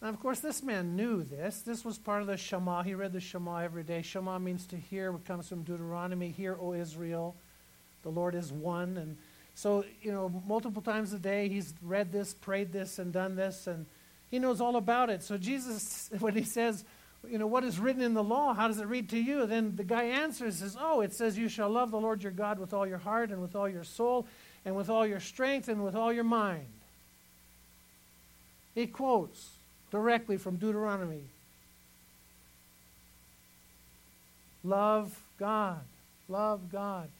Now, 0.00 0.08
of 0.08 0.18
course, 0.20 0.40
this 0.40 0.62
man 0.62 0.96
knew 0.96 1.22
this. 1.22 1.60
This 1.60 1.84
was 1.84 1.98
part 1.98 2.22
of 2.22 2.26
the 2.26 2.38
Shema. 2.38 2.82
He 2.82 2.94
read 2.94 3.12
the 3.12 3.20
Shema 3.20 3.58
every 3.58 3.82
day. 3.82 4.00
Shema 4.00 4.38
means 4.38 4.64
to 4.68 4.76
hear, 4.76 5.10
it 5.10 5.26
comes 5.26 5.46
from 5.48 5.62
Deuteronomy. 5.62 6.30
Hear, 6.30 6.56
O 6.58 6.72
Israel, 6.72 7.36
the 8.02 8.08
Lord 8.08 8.34
is 8.34 8.50
one. 8.50 8.96
And 8.96 9.18
so, 9.60 9.84
you 10.00 10.10
know, 10.10 10.32
multiple 10.46 10.80
times 10.80 11.12
a 11.12 11.18
day, 11.18 11.46
he's 11.50 11.74
read 11.82 12.12
this, 12.12 12.32
prayed 12.32 12.72
this, 12.72 12.98
and 12.98 13.12
done 13.12 13.36
this, 13.36 13.66
and 13.66 13.84
he 14.30 14.38
knows 14.38 14.58
all 14.58 14.76
about 14.76 15.10
it. 15.10 15.22
So, 15.22 15.36
Jesus, 15.36 16.08
when 16.18 16.34
he 16.34 16.44
says, 16.44 16.82
you 17.28 17.36
know, 17.36 17.46
what 17.46 17.62
is 17.62 17.78
written 17.78 18.00
in 18.00 18.14
the 18.14 18.22
law? 18.22 18.54
How 18.54 18.68
does 18.68 18.78
it 18.78 18.86
read 18.86 19.10
to 19.10 19.18
you? 19.18 19.44
Then 19.44 19.76
the 19.76 19.84
guy 19.84 20.04
answers, 20.04 20.60
says, 20.60 20.78
Oh, 20.80 21.02
it 21.02 21.12
says, 21.12 21.36
You 21.36 21.50
shall 21.50 21.68
love 21.68 21.90
the 21.90 22.00
Lord 22.00 22.22
your 22.22 22.32
God 22.32 22.58
with 22.58 22.72
all 22.72 22.86
your 22.86 22.96
heart 22.96 23.28
and 23.28 23.42
with 23.42 23.54
all 23.54 23.68
your 23.68 23.84
soul 23.84 24.26
and 24.64 24.74
with 24.74 24.88
all 24.88 25.06
your 25.06 25.20
strength 25.20 25.68
and 25.68 25.84
with 25.84 25.94
all 25.94 26.10
your 26.10 26.24
mind. 26.24 26.64
He 28.74 28.86
quotes 28.86 29.50
directly 29.90 30.38
from 30.38 30.56
Deuteronomy 30.56 31.24
Love 34.64 35.20
God. 35.38 35.80
Love 36.30 36.72
God. 36.72 37.10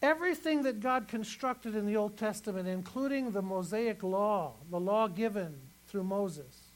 Everything 0.00 0.62
that 0.62 0.80
God 0.80 1.08
constructed 1.08 1.74
in 1.74 1.86
the 1.86 1.96
Old 1.96 2.16
Testament, 2.16 2.68
including 2.68 3.32
the 3.32 3.42
Mosaic 3.42 4.02
law, 4.02 4.52
the 4.70 4.78
law 4.78 5.08
given 5.08 5.54
through 5.88 6.04
Moses, 6.04 6.68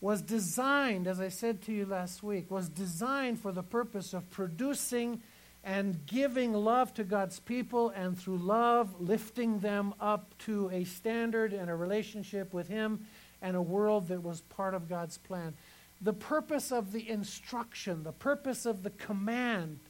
was 0.00 0.22
designed, 0.22 1.06
as 1.06 1.20
I 1.20 1.28
said 1.28 1.60
to 1.62 1.72
you 1.72 1.84
last 1.84 2.22
week, 2.22 2.50
was 2.50 2.68
designed 2.68 3.40
for 3.40 3.52
the 3.52 3.62
purpose 3.62 4.14
of 4.14 4.30
producing 4.30 5.20
and 5.64 6.06
giving 6.06 6.54
love 6.54 6.94
to 6.94 7.04
God's 7.04 7.40
people, 7.40 7.90
and 7.90 8.18
through 8.18 8.38
love, 8.38 9.00
lifting 9.00 9.58
them 9.58 9.92
up 10.00 10.32
to 10.38 10.70
a 10.72 10.84
standard 10.84 11.52
and 11.52 11.68
a 11.68 11.74
relationship 11.74 12.54
with 12.54 12.68
Him 12.68 13.04
and 13.42 13.56
a 13.56 13.60
world 13.60 14.08
that 14.08 14.22
was 14.22 14.40
part 14.42 14.72
of 14.72 14.88
God's 14.88 15.18
plan. 15.18 15.54
The 16.00 16.12
purpose 16.12 16.72
of 16.72 16.92
the 16.92 17.08
instruction, 17.10 18.04
the 18.04 18.12
purpose 18.12 18.66
of 18.66 18.82
the 18.82 18.90
command, 18.90 19.80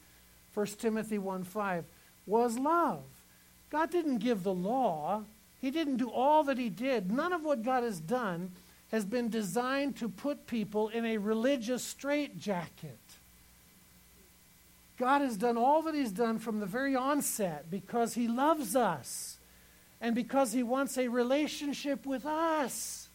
1 0.55 0.67
Timothy 0.79 1.19
1 1.19 1.45
5, 1.45 1.85
was 2.29 2.59
love. 2.59 3.03
God 3.71 3.91
didn't 3.91 4.19
give 4.19 4.43
the 4.43 4.55
law, 4.55 5.25
He 5.61 5.71
didn't 5.71 5.97
do 5.97 6.11
all 6.11 6.45
that 6.45 6.59
He 6.59 6.69
did. 6.69 7.11
None 7.11 7.33
of 7.33 7.43
what 7.43 7.63
God 7.63 7.83
has 7.83 8.01
done 8.01 8.53
has 8.91 9.05
been 9.05 9.29
designed 9.29 9.97
to 9.97 10.09
put 10.09 10.47
people 10.47 10.89
in 10.89 11.05
a 11.05 11.19
religious 11.19 11.83
straitjacket. 11.85 12.99
God 14.99 15.21
has 15.21 15.37
done 15.37 15.57
all 15.57 15.83
that 15.83 15.95
He's 15.95 16.13
done 16.13 16.39
from 16.39 16.61
the 16.61 16.67
very 16.67 16.97
onset 16.97 17.71
because 17.71 18.15
He 18.15 18.27
loves 18.29 18.75
us 18.75 19.39
and 20.01 20.15
because 20.15 20.53
He 20.53 20.63
wants 20.63 20.97
a 20.99 21.09
relationship 21.09 22.07
with 22.07 22.27
us. 22.27 23.09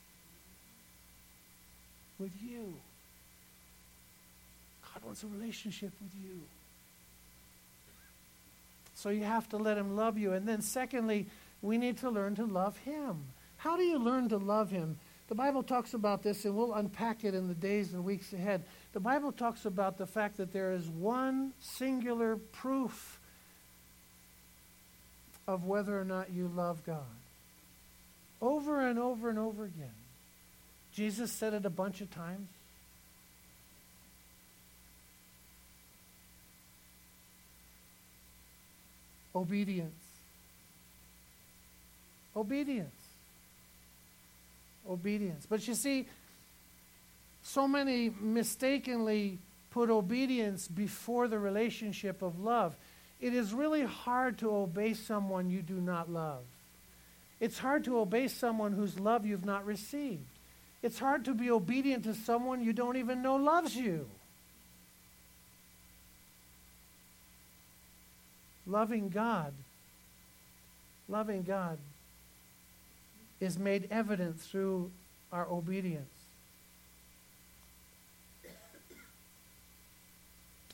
With 2.20 2.34
you. 2.42 2.76
God 4.94 5.04
wants 5.04 5.24
a 5.24 5.28
relationship 5.28 5.92
with 6.02 6.14
you. 6.24 6.42
So 9.04 9.10
you 9.10 9.26
have 9.26 9.50
to 9.50 9.58
let 9.58 9.78
Him 9.78 9.98
love 9.98 10.18
you. 10.18 10.32
And 10.32 10.48
then, 10.48 10.62
secondly, 10.62 11.28
we 11.62 11.78
need 11.78 11.98
to 11.98 12.10
learn 12.10 12.36
to 12.36 12.46
love 12.46 12.78
Him. 12.78 13.26
How 13.58 13.76
do 13.76 13.84
you 13.84 14.00
learn 14.00 14.30
to 14.30 14.38
love 14.38 14.72
Him? 14.72 14.98
The 15.28 15.36
Bible 15.36 15.62
talks 15.62 15.94
about 15.94 16.24
this, 16.24 16.46
and 16.46 16.56
we'll 16.56 16.74
unpack 16.74 17.26
it 17.26 17.36
in 17.36 17.50
the 17.50 17.54
days 17.54 17.94
and 17.94 18.06
weeks 18.06 18.32
ahead. 18.32 18.64
The 18.94 19.02
Bible 19.02 19.34
talks 19.34 19.66
about 19.66 19.98
the 19.98 20.08
fact 20.08 20.38
that 20.38 20.54
there 20.54 20.72
is 20.72 20.88
one 20.88 21.52
singular 21.60 22.38
proof 22.38 23.20
of 25.50 25.66
whether 25.66 26.00
or 26.00 26.06
not 26.06 26.32
you 26.32 26.48
love 26.48 26.86
God. 26.86 27.04
Over 28.42 28.88
and 28.88 28.98
over 28.98 29.30
and 29.30 29.38
over 29.38 29.66
again. 29.66 29.92
Jesus 30.94 31.30
said 31.30 31.54
it 31.54 31.66
a 31.66 31.70
bunch 31.70 32.00
of 32.00 32.10
times. 32.10 32.48
Obedience. 39.36 39.94
Obedience 42.36 43.04
obedience. 44.90 45.46
But 45.50 45.68
you 45.68 45.76
see, 45.76 46.08
so 47.44 47.68
many 47.68 48.12
mistakenly 48.20 49.40
put 49.72 49.90
obedience 49.90 50.68
before 50.68 51.28
the 51.28 51.40
relationship 51.40 52.22
of 52.22 52.40
love. 52.40 52.76
It 53.20 53.34
is 53.34 53.54
really 53.54 53.84
hard 53.84 54.40
to 54.40 54.54
obey 54.54 54.94
someone 54.94 55.50
you 55.50 55.62
do 55.62 55.80
not 55.80 56.12
love. 56.12 56.44
It's 57.40 57.58
hard 57.58 57.84
to 57.86 58.00
obey 58.00 58.28
someone 58.28 58.74
whose 58.74 59.00
love 59.00 59.26
you've 59.26 59.46
not 59.46 59.66
received. 59.66 60.24
It's 60.82 61.00
hard 61.00 61.26
to 61.26 61.34
be 61.34 61.50
obedient 61.50 62.04
to 62.04 62.14
someone 62.14 62.64
you 62.64 62.74
don't 62.74 62.98
even 62.98 63.22
know 63.22 63.36
loves 63.36 63.76
you. 63.76 64.08
Loving 68.66 69.10
God, 69.10 69.54
loving 71.10 71.44
God 71.44 71.78
is 73.42 73.60
made 73.60 73.88
evident 73.92 74.40
through 74.40 74.90
our 75.32 75.48
obedience. 75.50 76.08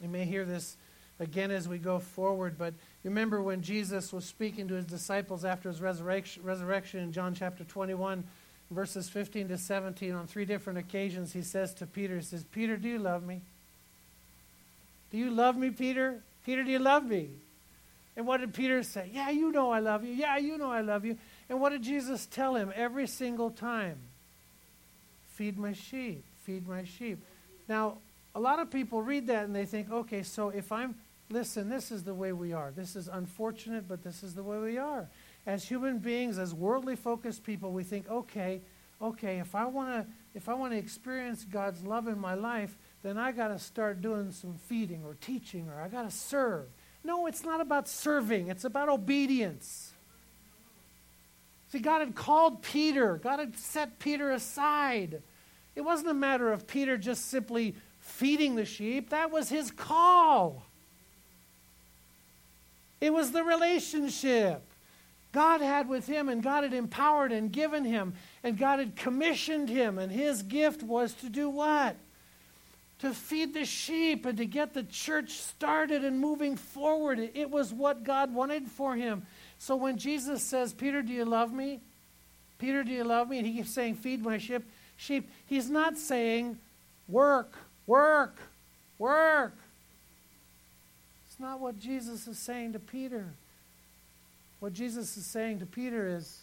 You 0.01 0.07
may 0.07 0.25
hear 0.25 0.45
this 0.45 0.77
again 1.19 1.51
as 1.51 1.67
we 1.67 1.77
go 1.77 1.99
forward, 1.99 2.57
but 2.57 2.73
remember 3.03 3.41
when 3.41 3.61
Jesus 3.61 4.13
was 4.13 4.23
speaking 4.23 4.67
to 4.67 4.75
his 4.75 4.85
disciples 4.85 5.43
after 5.43 5.69
his 5.69 5.81
resurrection, 5.81 6.43
resurrection 6.43 7.01
in 7.01 7.11
John 7.11 7.33
chapter 7.33 7.63
21, 7.63 8.23
verses 8.71 9.09
15 9.09 9.49
to 9.49 9.57
17, 9.57 10.13
on 10.13 10.27
three 10.27 10.45
different 10.45 10.79
occasions, 10.79 11.33
he 11.33 11.41
says 11.41 11.73
to 11.75 11.85
Peter, 11.85 12.15
he 12.17 12.21
says, 12.21 12.45
Peter, 12.51 12.77
do 12.77 12.87
you 12.87 12.99
love 12.99 13.25
me? 13.25 13.41
Do 15.11 15.17
you 15.17 15.31
love 15.31 15.57
me, 15.57 15.71
Peter? 15.71 16.21
Peter, 16.45 16.63
do 16.63 16.71
you 16.71 16.79
love 16.79 17.05
me? 17.05 17.29
And 18.15 18.27
what 18.27 18.41
did 18.41 18.53
Peter 18.53 18.83
say? 18.83 19.09
Yeah, 19.13 19.29
you 19.29 19.51
know 19.51 19.71
I 19.71 19.79
love 19.79 20.03
you. 20.03 20.13
Yeah, 20.13 20.37
you 20.37 20.57
know 20.57 20.71
I 20.71 20.81
love 20.81 21.05
you. 21.05 21.17
And 21.49 21.61
what 21.61 21.69
did 21.69 21.83
Jesus 21.83 22.25
tell 22.25 22.55
him 22.55 22.71
every 22.75 23.07
single 23.07 23.49
time? 23.49 23.97
Feed 25.35 25.57
my 25.57 25.73
sheep, 25.73 26.23
feed 26.43 26.67
my 26.67 26.83
sheep. 26.83 27.23
Now, 27.67 27.99
a 28.35 28.39
lot 28.39 28.59
of 28.59 28.69
people 28.69 29.01
read 29.01 29.27
that 29.27 29.45
and 29.45 29.55
they 29.55 29.65
think, 29.65 29.91
okay, 29.91 30.23
so 30.23 30.49
if 30.49 30.71
I'm, 30.71 30.95
listen, 31.29 31.69
this 31.69 31.91
is 31.91 32.03
the 32.03 32.13
way 32.13 32.33
we 32.33 32.53
are. 32.53 32.71
This 32.75 32.95
is 32.95 33.07
unfortunate, 33.07 33.87
but 33.87 34.03
this 34.03 34.23
is 34.23 34.35
the 34.35 34.43
way 34.43 34.57
we 34.57 34.77
are. 34.77 35.07
As 35.45 35.63
human 35.63 35.99
beings, 35.99 36.37
as 36.37 36.53
worldly 36.53 36.95
focused 36.95 37.43
people, 37.43 37.71
we 37.71 37.83
think, 37.83 38.09
okay, 38.09 38.61
okay, 39.01 39.39
if 39.39 39.55
I 39.55 39.65
want 39.65 39.89
to 39.89 40.11
if 40.35 40.47
I 40.47 40.53
want 40.53 40.73
to 40.73 40.77
experience 40.77 41.43
God's 41.43 41.83
love 41.83 42.07
in 42.07 42.19
my 42.19 42.35
life, 42.35 42.77
then 43.01 43.17
I 43.17 43.31
got 43.31 43.47
to 43.47 43.57
start 43.57 44.01
doing 44.01 44.31
some 44.31 44.55
feeding 44.67 45.03
or 45.03 45.15
teaching 45.15 45.67
or 45.69 45.81
I 45.81 45.87
got 45.87 46.03
to 46.03 46.15
serve. 46.15 46.67
No, 47.03 47.27
it's 47.27 47.43
not 47.43 47.61
about 47.61 47.87
serving. 47.87 48.47
It's 48.49 48.65
about 48.65 48.89
obedience. 48.89 49.93
See, 51.71 51.79
God 51.79 51.99
had 51.99 52.15
called 52.15 52.61
Peter, 52.61 53.17
God 53.17 53.39
had 53.39 53.57
set 53.57 53.99
Peter 53.99 54.31
aside. 54.31 55.21
It 55.75 55.81
wasn't 55.81 56.09
a 56.09 56.15
matter 56.15 56.51
of 56.51 56.67
Peter 56.67 56.97
just 56.97 57.29
simply 57.29 57.75
feeding 57.99 58.55
the 58.55 58.65
sheep, 58.65 59.11
that 59.11 59.31
was 59.31 59.49
his 59.49 59.69
call. 59.69 60.63
It 62.99 63.13
was 63.13 63.31
the 63.31 63.43
relationship 63.43 64.63
God 65.31 65.61
had 65.61 65.87
with 65.87 66.07
him, 66.07 66.27
and 66.27 66.41
God 66.41 66.63
had 66.63 66.73
empowered 66.73 67.31
and 67.31 67.51
given 67.51 67.85
him, 67.85 68.15
and 68.43 68.57
God 68.57 68.79
had 68.79 68.95
commissioned 68.95 69.69
him, 69.69 69.99
and 69.99 70.11
his 70.11 70.41
gift 70.41 70.81
was 70.81 71.13
to 71.15 71.29
do 71.29 71.49
what? 71.49 71.95
To 72.99 73.13
feed 73.13 73.53
the 73.53 73.65
sheep 73.65 74.25
and 74.25 74.37
to 74.37 74.45
get 74.45 74.73
the 74.73 74.83
church 74.83 75.31
started 75.31 76.03
and 76.03 76.19
moving 76.19 76.57
forward. 76.57 77.19
It 77.33 77.49
was 77.49 77.73
what 77.73 78.03
God 78.03 78.33
wanted 78.33 78.67
for 78.67 78.95
him. 78.95 79.25
So 79.57 79.75
when 79.75 79.97
Jesus 79.97 80.43
says, 80.43 80.73
Peter, 80.73 81.01
do 81.01 81.13
you 81.13 81.25
love 81.25 81.53
me? 81.53 81.79
Peter, 82.59 82.83
do 82.83 82.91
you 82.91 83.05
love 83.05 83.29
me? 83.29 83.37
And 83.37 83.47
he 83.47 83.53
keeps 83.53 83.71
saying, 83.71 83.95
Feed 83.95 84.21
my 84.21 84.37
sheep. 84.37 84.63
Sheep. 84.97 85.29
He's 85.47 85.69
not 85.69 85.97
saying, 85.97 86.57
Work, 87.07 87.53
work, 87.87 88.35
work. 88.97 89.53
It's 91.27 91.39
not 91.39 91.59
what 91.59 91.79
Jesus 91.79 92.27
is 92.27 92.37
saying 92.37 92.73
to 92.73 92.79
Peter. 92.79 93.25
What 94.59 94.73
Jesus 94.73 95.15
is 95.15 95.25
saying 95.25 95.59
to 95.59 95.65
Peter 95.65 96.07
is, 96.07 96.41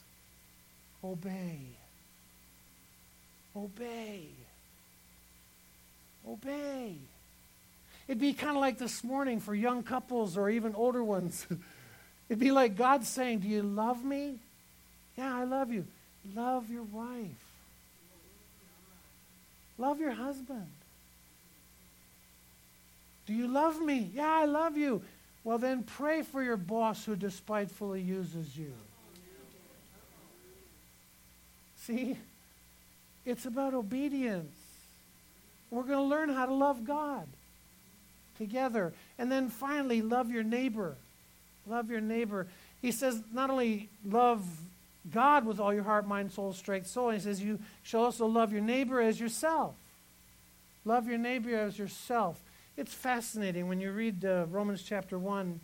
Obey. 1.04 1.58
Obey. 3.54 4.28
Obey. 6.28 6.94
It'd 8.08 8.20
be 8.20 8.32
kind 8.32 8.56
of 8.56 8.60
like 8.60 8.78
this 8.78 9.02
morning 9.02 9.40
for 9.40 9.54
young 9.54 9.82
couples 9.82 10.36
or 10.36 10.48
even 10.48 10.74
older 10.74 11.02
ones. 11.02 11.46
It'd 12.28 12.40
be 12.40 12.50
like 12.50 12.76
God 12.76 13.04
saying, 13.04 13.40
Do 13.40 13.48
you 13.48 13.62
love 13.62 14.04
me? 14.04 14.38
Yeah, 15.16 15.34
I 15.34 15.44
love 15.44 15.72
you. 15.72 15.86
Love 16.34 16.70
your 16.70 16.82
wife. 16.82 17.30
Love 19.78 20.00
your 20.00 20.12
husband. 20.12 20.66
Do 23.26 23.34
you 23.34 23.48
love 23.48 23.80
me? 23.80 24.10
Yeah, 24.14 24.30
I 24.30 24.44
love 24.44 24.76
you. 24.76 25.02
Well, 25.44 25.58
then 25.58 25.82
pray 25.82 26.22
for 26.22 26.42
your 26.42 26.56
boss 26.56 27.04
who 27.04 27.14
despitefully 27.14 28.00
uses 28.00 28.56
you. 28.56 28.72
See? 31.76 32.16
It's 33.24 33.46
about 33.46 33.74
obedience. 33.74 34.55
We're 35.70 35.82
going 35.82 35.98
to 35.98 36.02
learn 36.02 36.28
how 36.28 36.46
to 36.46 36.54
love 36.54 36.84
God 36.86 37.26
together. 38.38 38.92
And 39.18 39.30
then 39.30 39.48
finally, 39.48 40.02
love 40.02 40.30
your 40.30 40.42
neighbor. 40.42 40.96
Love 41.66 41.90
your 41.90 42.00
neighbor. 42.00 42.46
He 42.80 42.92
says, 42.92 43.22
not 43.32 43.50
only 43.50 43.88
love 44.04 44.44
God 45.12 45.44
with 45.44 45.58
all 45.58 45.74
your 45.74 45.82
heart, 45.82 46.06
mind, 46.06 46.32
soul, 46.32 46.52
strength, 46.52 46.86
soul, 46.86 47.10
he 47.10 47.18
says, 47.18 47.42
you 47.42 47.58
shall 47.82 48.04
also 48.04 48.26
love 48.26 48.52
your 48.52 48.60
neighbor 48.62 49.00
as 49.00 49.18
yourself. 49.18 49.74
Love 50.84 51.08
your 51.08 51.18
neighbor 51.18 51.56
as 51.56 51.78
yourself. 51.78 52.40
It's 52.76 52.92
fascinating 52.92 53.68
when 53.68 53.80
you 53.80 53.90
read 53.90 54.24
uh, 54.24 54.46
Romans 54.50 54.82
chapter 54.82 55.18
1, 55.18 55.58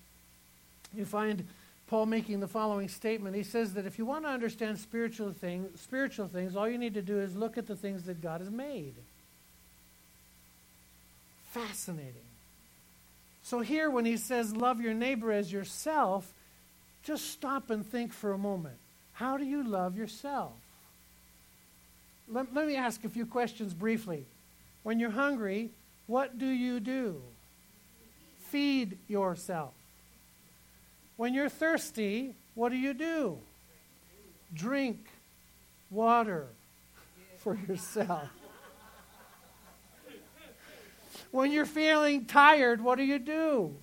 you 0.95 1.05
find 1.05 1.47
Paul 1.87 2.07
making 2.07 2.41
the 2.41 2.49
following 2.49 2.89
statement. 2.89 3.37
He 3.37 3.43
says 3.43 3.75
that 3.75 3.87
if 3.87 3.99
you 3.99 4.07
want 4.07 4.25
to 4.25 4.31
understand 4.31 4.79
spiritual 4.79 5.33
things, 5.33 5.81
spiritual 5.81 6.27
things, 6.27 6.57
all 6.57 6.69
you 6.69 6.79
need 6.79 6.95
to 6.95 7.03
do 7.03 7.21
is 7.21 7.37
look 7.37 7.59
at 7.59 7.67
the 7.67 7.77
things 7.77 8.05
that 8.05 8.23
God 8.23 8.41
has 8.41 8.51
made. 8.51 8.95
Fascinating. 11.53 12.23
So 13.43 13.61
here 13.61 13.91
when 13.91 14.07
he 14.07 14.17
says 14.17 14.57
love 14.57 14.81
your 14.81 14.95
neighbor 14.95 15.31
as 15.31 15.53
yourself, 15.53 16.33
just 17.03 17.31
stop 17.31 17.71
and 17.71 17.85
think 17.85 18.13
for 18.13 18.33
a 18.33 18.39
moment. 18.39 18.77
How 19.13 19.37
do 19.37 19.45
you 19.45 19.63
love 19.63 19.97
yourself? 19.97 20.53
Let, 22.29 22.55
let 22.55 22.67
me 22.67 22.77
ask 22.77 23.05
a 23.05 23.09
few 23.09 23.27
questions 23.27 23.75
briefly. 23.75 24.25
When 24.83 24.99
you're 24.99 25.11
hungry, 25.11 25.71
what 26.07 26.39
do 26.39 26.47
you 26.47 26.81
do? 26.81 27.21
Feed 28.49 28.97
yourself. 29.07 29.75
When 31.17 31.35
you're 31.35 31.51
thirsty, 31.51 32.35
what 32.55 32.71
do 32.71 32.77
you 32.77 32.95
do? 32.95 33.39
Drink 34.55 35.07
water 35.91 36.47
for 37.39 37.59
yourself. 37.69 38.29
When 41.33 41.51
you're 41.51 41.67
feeling 41.67 42.27
tired, 42.27 42.81
what 42.81 42.99
do 42.99 43.05
you 43.05 43.19
do? 43.19 43.75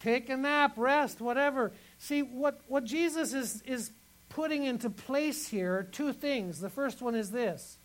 Take 0.00 0.28
a 0.28 0.36
nap, 0.36 0.72
rest, 0.76 1.20
whatever. 1.20 1.72
See, 1.98 2.22
what, 2.22 2.60
what 2.66 2.84
Jesus 2.84 3.32
is, 3.32 3.62
is 3.62 3.90
putting 4.28 4.64
into 4.64 4.90
place 4.90 5.46
here 5.46 5.78
are 5.78 5.82
two 5.82 6.12
things. 6.12 6.60
The 6.60 6.68
first 6.68 7.00
one 7.00 7.14
is 7.14 7.30
this 7.30 7.78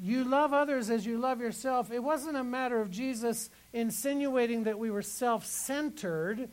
you 0.00 0.24
love 0.24 0.52
others 0.52 0.90
as 0.90 1.04
you 1.04 1.18
love 1.18 1.40
yourself. 1.40 1.90
It 1.90 2.02
wasn't 2.02 2.36
a 2.36 2.44
matter 2.44 2.80
of 2.80 2.90
Jesus 2.90 3.50
insinuating 3.72 4.64
that 4.64 4.78
we 4.78 4.90
were 4.90 5.02
self 5.02 5.44
centered. 5.44 6.50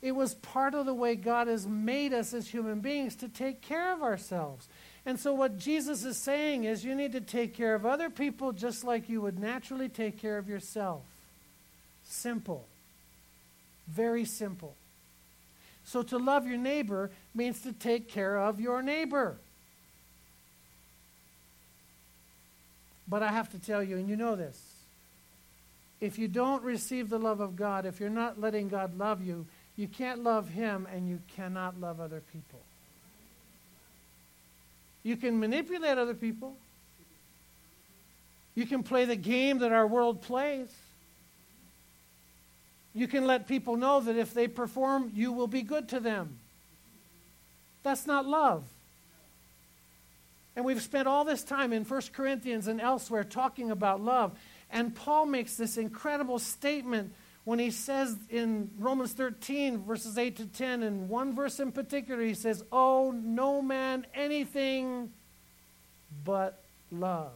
It 0.00 0.12
was 0.12 0.34
part 0.34 0.74
of 0.74 0.86
the 0.86 0.94
way 0.94 1.16
God 1.16 1.48
has 1.48 1.66
made 1.66 2.12
us 2.12 2.34
as 2.34 2.46
human 2.46 2.80
beings 2.80 3.16
to 3.16 3.28
take 3.28 3.62
care 3.62 3.92
of 3.92 4.02
ourselves. 4.02 4.68
And 5.06 5.20
so, 5.20 5.34
what 5.34 5.58
Jesus 5.58 6.04
is 6.04 6.16
saying 6.16 6.64
is, 6.64 6.84
you 6.84 6.94
need 6.94 7.12
to 7.12 7.20
take 7.20 7.54
care 7.54 7.74
of 7.74 7.84
other 7.84 8.08
people 8.08 8.52
just 8.52 8.84
like 8.84 9.08
you 9.08 9.20
would 9.20 9.38
naturally 9.38 9.88
take 9.88 10.18
care 10.18 10.38
of 10.38 10.48
yourself. 10.48 11.02
Simple. 12.04 12.66
Very 13.86 14.24
simple. 14.24 14.74
So, 15.84 16.02
to 16.02 16.16
love 16.16 16.46
your 16.46 16.56
neighbor 16.56 17.10
means 17.34 17.60
to 17.62 17.72
take 17.72 18.08
care 18.08 18.38
of 18.38 18.60
your 18.60 18.82
neighbor. 18.82 19.36
But 23.06 23.22
I 23.22 23.30
have 23.30 23.50
to 23.50 23.58
tell 23.58 23.82
you, 23.82 23.98
and 23.98 24.08
you 24.08 24.16
know 24.16 24.34
this, 24.36 24.58
if 26.00 26.18
you 26.18 26.28
don't 26.28 26.62
receive 26.62 27.10
the 27.10 27.18
love 27.18 27.40
of 27.40 27.56
God, 27.56 27.84
if 27.84 28.00
you're 28.00 28.08
not 28.08 28.40
letting 28.40 28.68
God 28.68 28.96
love 28.96 29.22
you, 29.22 29.44
you 29.76 29.88
can't 29.88 30.22
love 30.22 30.48
Him 30.48 30.88
and 30.90 31.08
you 31.08 31.20
cannot 31.36 31.78
love 31.78 32.00
other 32.00 32.22
people. 32.32 32.60
You 35.04 35.16
can 35.16 35.38
manipulate 35.38 35.98
other 35.98 36.14
people. 36.14 36.56
You 38.56 38.66
can 38.66 38.82
play 38.82 39.04
the 39.04 39.16
game 39.16 39.58
that 39.58 39.70
our 39.70 39.86
world 39.86 40.22
plays. 40.22 40.68
You 42.94 43.06
can 43.06 43.26
let 43.26 43.46
people 43.46 43.76
know 43.76 44.00
that 44.00 44.16
if 44.16 44.32
they 44.32 44.48
perform, 44.48 45.12
you 45.14 45.32
will 45.32 45.48
be 45.48 45.62
good 45.62 45.88
to 45.90 46.00
them. 46.00 46.38
That's 47.82 48.06
not 48.06 48.24
love. 48.26 48.64
And 50.56 50.64
we've 50.64 50.80
spent 50.80 51.08
all 51.08 51.24
this 51.24 51.42
time 51.42 51.72
in 51.72 51.84
1 51.84 52.02
Corinthians 52.12 52.68
and 52.68 52.80
elsewhere 52.80 53.24
talking 53.24 53.70
about 53.70 54.00
love. 54.00 54.32
And 54.70 54.94
Paul 54.94 55.26
makes 55.26 55.56
this 55.56 55.76
incredible 55.76 56.38
statement 56.38 57.12
when 57.44 57.58
he 57.58 57.70
says 57.70 58.16
in 58.30 58.70
Romans 58.78 59.12
13, 59.12 59.84
verses 59.84 60.16
8 60.16 60.36
to 60.36 60.46
10, 60.46 60.82
in 60.82 61.08
one 61.08 61.34
verse 61.34 61.60
in 61.60 61.72
particular, 61.72 62.22
he 62.22 62.34
says, 62.34 62.64
Oh, 62.72 63.10
no 63.10 63.60
man 63.60 64.06
anything 64.14 65.12
but 66.24 66.62
love. 66.90 67.32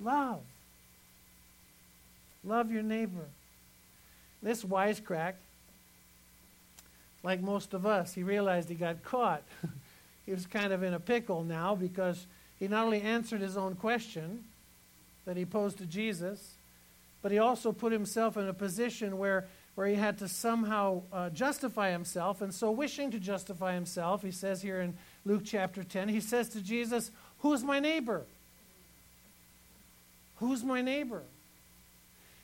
Love. 0.00 0.40
Love 2.44 2.72
your 2.72 2.82
neighbor. 2.82 3.26
This 4.42 4.64
wisecrack, 4.64 5.34
like 7.22 7.40
most 7.40 7.74
of 7.74 7.86
us, 7.86 8.14
he 8.14 8.22
realized 8.22 8.68
he 8.68 8.74
got 8.74 9.02
caught. 9.04 9.42
he 10.26 10.32
was 10.32 10.46
kind 10.46 10.72
of 10.72 10.82
in 10.82 10.94
a 10.94 11.00
pickle 11.00 11.44
now 11.44 11.74
because 11.74 12.26
he 12.58 12.68
not 12.68 12.84
only 12.84 13.02
answered 13.02 13.42
his 13.42 13.56
own 13.56 13.74
question 13.74 14.44
that 15.26 15.36
he 15.36 15.44
posed 15.44 15.78
to 15.78 15.86
Jesus, 15.86 16.54
but 17.22 17.30
he 17.30 17.38
also 17.38 17.72
put 17.72 17.92
himself 17.92 18.36
in 18.36 18.48
a 18.48 18.52
position 18.52 19.16
where, 19.16 19.46
where 19.76 19.86
he 19.86 19.94
had 19.94 20.18
to 20.18 20.28
somehow 20.28 21.02
uh, 21.12 21.30
justify 21.30 21.92
himself. 21.92 22.42
And 22.42 22.52
so, 22.52 22.70
wishing 22.70 23.12
to 23.12 23.18
justify 23.18 23.74
himself, 23.74 24.22
he 24.22 24.32
says 24.32 24.60
here 24.60 24.80
in 24.80 24.94
Luke 25.24 25.42
chapter 25.44 25.84
10, 25.84 26.08
he 26.08 26.20
says 26.20 26.48
to 26.50 26.60
Jesus, 26.60 27.10
Who's 27.38 27.62
my 27.62 27.78
neighbor? 27.78 28.24
Who's 30.36 30.64
my 30.64 30.82
neighbor? 30.82 31.22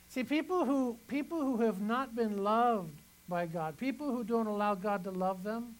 See, 0.09 0.23
people 0.23 0.65
who, 0.65 0.97
people 1.07 1.41
who 1.41 1.57
have 1.65 1.81
not 1.81 2.15
been 2.15 2.43
loved 2.43 2.93
by 3.27 3.45
God, 3.45 3.77
people 3.77 4.11
who 4.11 4.23
don't 4.23 4.47
allow 4.47 4.73
God 4.73 5.03
to 5.03 5.11
love 5.11 5.43
them, 5.43 5.75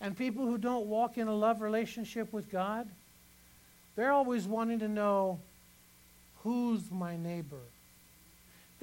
and 0.00 0.16
people 0.16 0.44
who 0.44 0.58
don't 0.58 0.86
walk 0.86 1.18
in 1.18 1.26
a 1.26 1.34
love 1.34 1.60
relationship 1.60 2.32
with 2.32 2.50
God, 2.50 2.88
they're 3.96 4.12
always 4.12 4.46
wanting 4.46 4.80
to 4.80 4.88
know 4.88 5.40
who's 6.42 6.90
my 6.90 7.16
neighbor. 7.16 7.56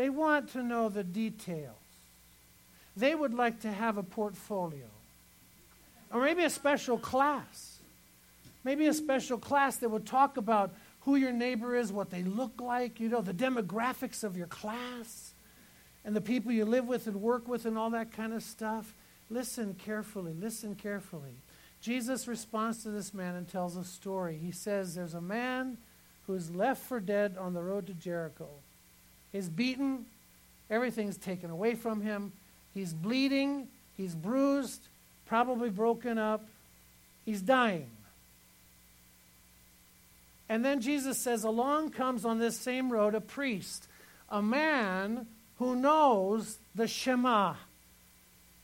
They 0.01 0.09
want 0.09 0.53
to 0.53 0.63
know 0.63 0.89
the 0.89 1.03
details. 1.03 1.75
They 2.97 3.13
would 3.13 3.35
like 3.35 3.61
to 3.61 3.71
have 3.71 3.97
a 3.97 4.03
portfolio. 4.03 4.87
Or 6.11 6.23
maybe 6.23 6.43
a 6.43 6.49
special 6.49 6.97
class. 6.97 7.77
Maybe 8.63 8.87
a 8.87 8.95
special 8.95 9.37
class 9.37 9.77
that 9.77 9.89
would 9.89 10.07
talk 10.07 10.37
about 10.37 10.71
who 11.01 11.17
your 11.17 11.31
neighbor 11.31 11.75
is, 11.75 11.93
what 11.93 12.09
they 12.09 12.23
look 12.23 12.59
like, 12.59 12.99
you 12.99 13.09
know, 13.09 13.21
the 13.21 13.31
demographics 13.31 14.23
of 14.23 14.35
your 14.35 14.47
class, 14.47 15.33
and 16.03 16.15
the 16.15 16.19
people 16.19 16.51
you 16.51 16.65
live 16.65 16.87
with 16.87 17.05
and 17.05 17.21
work 17.21 17.47
with, 17.47 17.67
and 17.67 17.77
all 17.77 17.91
that 17.91 18.11
kind 18.11 18.33
of 18.33 18.41
stuff. 18.41 18.95
Listen 19.29 19.75
carefully, 19.75 20.33
listen 20.33 20.73
carefully. 20.73 21.35
Jesus 21.79 22.27
responds 22.27 22.81
to 22.81 22.89
this 22.89 23.13
man 23.13 23.35
and 23.35 23.47
tells 23.47 23.77
a 23.77 23.83
story. 23.83 24.39
He 24.41 24.51
says, 24.51 24.95
There's 24.95 25.13
a 25.13 25.21
man 25.21 25.77
who's 26.25 26.49
left 26.49 26.81
for 26.81 26.99
dead 26.99 27.37
on 27.39 27.53
the 27.53 27.61
road 27.61 27.85
to 27.85 27.93
Jericho. 27.93 28.49
He's 29.31 29.49
beaten, 29.49 30.05
everything's 30.69 31.17
taken 31.17 31.49
away 31.49 31.75
from 31.75 32.01
him. 32.01 32.31
He's 32.73 32.93
bleeding, 32.93 33.67
he's 33.97 34.15
bruised, 34.15 34.81
probably 35.25 35.69
broken 35.69 36.17
up, 36.17 36.43
he's 37.25 37.41
dying. 37.41 37.89
And 40.49 40.65
then 40.65 40.81
Jesus 40.81 41.17
says, 41.17 41.43
Along 41.43 41.91
comes 41.91 42.25
on 42.25 42.39
this 42.39 42.57
same 42.57 42.91
road 42.91 43.15
a 43.15 43.21
priest, 43.21 43.87
a 44.29 44.41
man 44.41 45.27
who 45.59 45.75
knows 45.75 46.57
the 46.75 46.87
Shema 46.87 47.55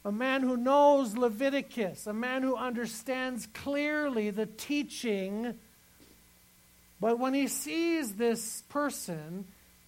a 0.08 0.12
man 0.12 0.42
who 0.42 0.56
knows 0.56 1.18
Leviticus, 1.18 2.08
a 2.08 2.14
man 2.14 2.42
who 2.42 2.56
understands 2.56 3.46
clearly 3.54 4.30
the 4.30 4.46
teaching. 4.46 5.54
But 7.02 7.20
when 7.20 7.34
he 7.34 7.50
sees 7.50 8.14
this 8.14 8.64
person, 8.70 9.44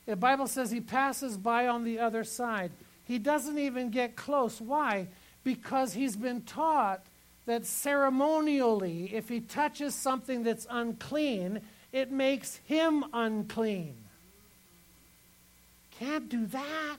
the 0.10 0.16
Bible 0.16 0.48
says 0.48 0.72
he 0.72 0.82
passes 0.82 1.38
by 1.38 1.68
on 1.68 1.84
the 1.84 2.00
other 2.00 2.24
side. 2.24 2.72
He 3.06 3.20
doesn't 3.20 3.60
even 3.60 3.92
get 3.92 4.16
close. 4.16 4.60
Why? 4.60 5.08
Because 5.44 5.94
he's 5.94 6.16
been 6.16 6.42
taught 6.42 7.06
that 7.46 7.68
ceremonially, 7.68 9.14
if 9.14 9.30
he 9.30 9.40
touches 9.40 9.94
something 9.94 10.42
that's 10.42 10.66
unclean, 10.68 11.62
it 11.92 12.12
makes 12.12 12.56
him 12.66 13.06
unclean. 13.14 13.98
Can't 16.00 16.28
do 16.28 16.48
that. 16.48 16.98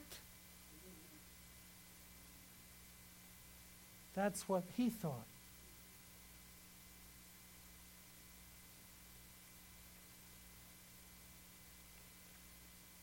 That's 4.15 4.47
what 4.47 4.63
he 4.77 4.89
thought. 4.89 5.30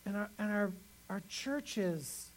And 0.09 0.17
our, 0.17 0.31
and 0.39 0.51
our 0.51 0.73
our 1.11 1.23
churches, 1.29 2.29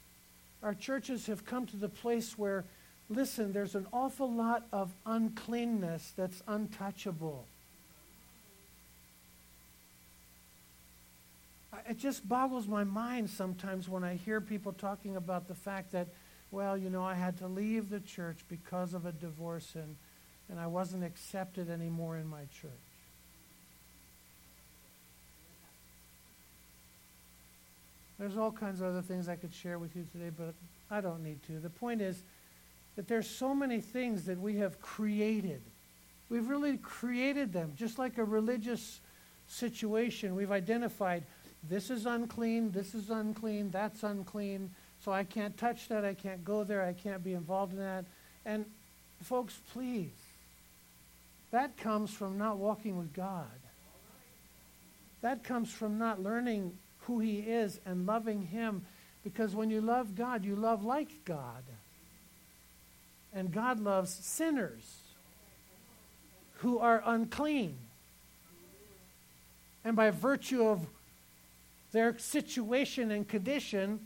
our 0.63 0.73
churches 0.73 1.27
have 1.27 1.45
come 1.45 1.65
to 1.67 1.77
the 1.77 1.89
place 1.89 2.37
where, 2.37 2.63
listen, 3.09 3.51
there's 3.51 3.75
an 3.75 3.85
awful 3.91 4.31
lot 4.31 4.65
of 4.71 4.91
uncleanness 5.05 6.13
that's 6.15 6.41
untouchable. 6.47 7.45
It 11.89 11.97
just 11.97 12.27
boggles 12.27 12.67
my 12.67 12.83
mind 12.83 13.29
sometimes 13.29 13.89
when 13.89 14.03
I 14.03 14.15
hear 14.15 14.39
people 14.39 14.71
talking 14.73 15.15
about 15.15 15.47
the 15.47 15.55
fact 15.55 15.91
that, 15.93 16.07
well, 16.51 16.77
you 16.77 16.89
know, 16.89 17.03
I 17.03 17.15
had 17.15 17.37
to 17.39 17.47
leave 17.47 17.89
the 17.89 18.01
church 18.01 18.37
because 18.47 18.93
of 18.93 19.05
a 19.05 19.11
divorce 19.11 19.73
and, 19.75 19.95
and 20.49 20.59
I 20.59 20.67
wasn't 20.67 21.03
accepted 21.03 21.69
anymore 21.69 22.17
in 22.17 22.27
my 22.27 22.43
church. 22.61 22.90
There's 28.21 28.37
all 28.37 28.51
kinds 28.51 28.81
of 28.81 28.87
other 28.87 29.01
things 29.01 29.27
I 29.27 29.35
could 29.35 29.51
share 29.51 29.79
with 29.79 29.95
you 29.95 30.05
today, 30.11 30.29
but 30.29 30.53
I 30.91 31.01
don't 31.01 31.23
need 31.23 31.41
to. 31.47 31.53
The 31.53 31.71
point 31.71 32.01
is 32.01 32.21
that 32.95 33.07
there's 33.07 33.27
so 33.27 33.55
many 33.55 33.81
things 33.81 34.25
that 34.25 34.39
we 34.39 34.57
have 34.57 34.79
created. 34.79 35.59
We've 36.29 36.47
really 36.47 36.77
created 36.77 37.51
them, 37.51 37.73
just 37.75 37.97
like 37.97 38.19
a 38.19 38.23
religious 38.23 38.99
situation. 39.47 40.35
We've 40.35 40.51
identified 40.51 41.23
this 41.67 41.89
is 41.89 42.05
unclean, 42.05 42.69
this 42.69 42.93
is 42.93 43.09
unclean, 43.09 43.71
that's 43.71 44.03
unclean, 44.03 44.69
so 45.03 45.11
I 45.11 45.23
can't 45.23 45.57
touch 45.57 45.87
that, 45.87 46.05
I 46.05 46.13
can't 46.13 46.45
go 46.45 46.63
there, 46.63 46.83
I 46.83 46.93
can't 46.93 47.23
be 47.23 47.33
involved 47.33 47.73
in 47.73 47.79
that. 47.79 48.05
And 48.45 48.65
folks, 49.23 49.59
please, 49.73 50.11
that 51.49 51.75
comes 51.75 52.11
from 52.11 52.37
not 52.37 52.57
walking 52.57 52.99
with 52.99 53.15
God. 53.15 53.47
That 55.21 55.43
comes 55.43 55.71
from 55.71 55.97
not 55.97 56.21
learning 56.21 56.77
who 57.11 57.19
He 57.19 57.39
is 57.39 57.79
and 57.85 58.05
loving 58.05 58.41
Him. 58.41 58.85
Because 59.21 59.53
when 59.53 59.69
you 59.69 59.81
love 59.81 60.15
God, 60.15 60.45
you 60.45 60.55
love 60.55 60.85
like 60.85 61.25
God. 61.25 61.63
And 63.33 63.51
God 63.51 63.79
loves 63.79 64.11
sinners 64.11 65.01
who 66.59 66.79
are 66.79 67.03
unclean. 67.05 67.77
And 69.83 69.95
by 69.95 70.09
virtue 70.11 70.65
of 70.65 70.87
their 71.91 72.17
situation 72.17 73.11
and 73.11 73.27
condition, 73.27 73.99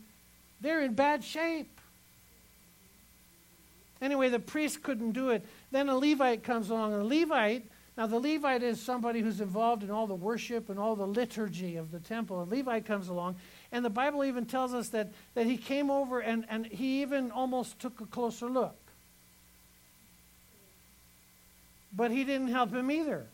they're 0.60 0.82
in 0.82 0.94
bad 0.94 1.22
shape. 1.22 1.80
Anyway, 4.02 4.30
the 4.30 4.40
priest 4.40 4.82
couldn't 4.82 5.12
do 5.12 5.30
it. 5.30 5.44
Then 5.70 5.88
a 5.88 5.96
Levite 5.96 6.42
comes 6.42 6.70
along. 6.70 6.92
A 6.94 7.04
Levite 7.04 7.66
now, 7.96 8.06
the 8.06 8.18
Levite 8.18 8.62
is 8.62 8.78
somebody 8.78 9.20
who's 9.20 9.40
involved 9.40 9.82
in 9.82 9.90
all 9.90 10.06
the 10.06 10.14
worship 10.14 10.68
and 10.68 10.78
all 10.78 10.96
the 10.96 11.06
liturgy 11.06 11.76
of 11.76 11.90
the 11.90 11.98
temple. 11.98 12.42
A 12.42 12.44
Levite 12.44 12.84
comes 12.84 13.08
along, 13.08 13.36
and 13.72 13.82
the 13.82 13.90
Bible 13.90 14.22
even 14.22 14.44
tells 14.44 14.74
us 14.74 14.90
that, 14.90 15.12
that 15.34 15.46
he 15.46 15.56
came 15.56 15.90
over 15.90 16.20
and, 16.20 16.44
and 16.50 16.66
he 16.66 17.00
even 17.00 17.30
almost 17.30 17.78
took 17.78 17.98
a 18.02 18.06
closer 18.06 18.46
look. 18.46 18.76
But 21.90 22.10
he 22.10 22.24
didn't 22.24 22.48
help 22.48 22.70
him 22.70 22.90
either. 22.90 23.24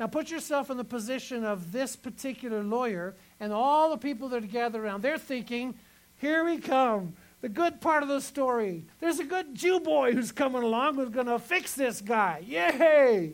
Now, 0.00 0.08
put 0.08 0.28
yourself 0.28 0.68
in 0.68 0.76
the 0.76 0.84
position 0.84 1.44
of 1.44 1.70
this 1.70 1.94
particular 1.94 2.64
lawyer 2.64 3.14
and 3.38 3.52
all 3.52 3.90
the 3.90 3.98
people 3.98 4.28
that 4.30 4.42
are 4.42 4.46
gathered 4.48 4.82
around. 4.82 5.02
They're 5.02 5.16
thinking, 5.16 5.74
here 6.18 6.44
we 6.44 6.58
come 6.58 7.14
the 7.40 7.48
good 7.48 7.80
part 7.80 8.02
of 8.02 8.08
the 8.08 8.20
story. 8.20 8.84
There's 9.00 9.18
a 9.18 9.24
good 9.24 9.54
Jew 9.54 9.80
boy 9.80 10.12
who's 10.12 10.32
coming 10.32 10.62
along 10.62 10.96
who's 10.96 11.10
going 11.10 11.26
to 11.26 11.38
fix 11.38 11.74
this 11.74 12.00
guy. 12.00 12.42
Yay! 12.46 13.32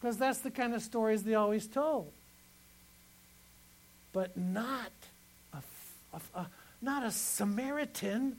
Because 0.00 0.16
that's 0.16 0.38
the 0.38 0.50
kind 0.50 0.74
of 0.74 0.82
stories 0.82 1.22
they 1.22 1.34
always 1.34 1.66
told. 1.66 2.12
But 4.12 4.36
not 4.36 4.92
a, 5.52 5.58
a, 6.14 6.40
a 6.40 6.46
not 6.80 7.04
a 7.04 7.10
Samaritan. 7.10 8.36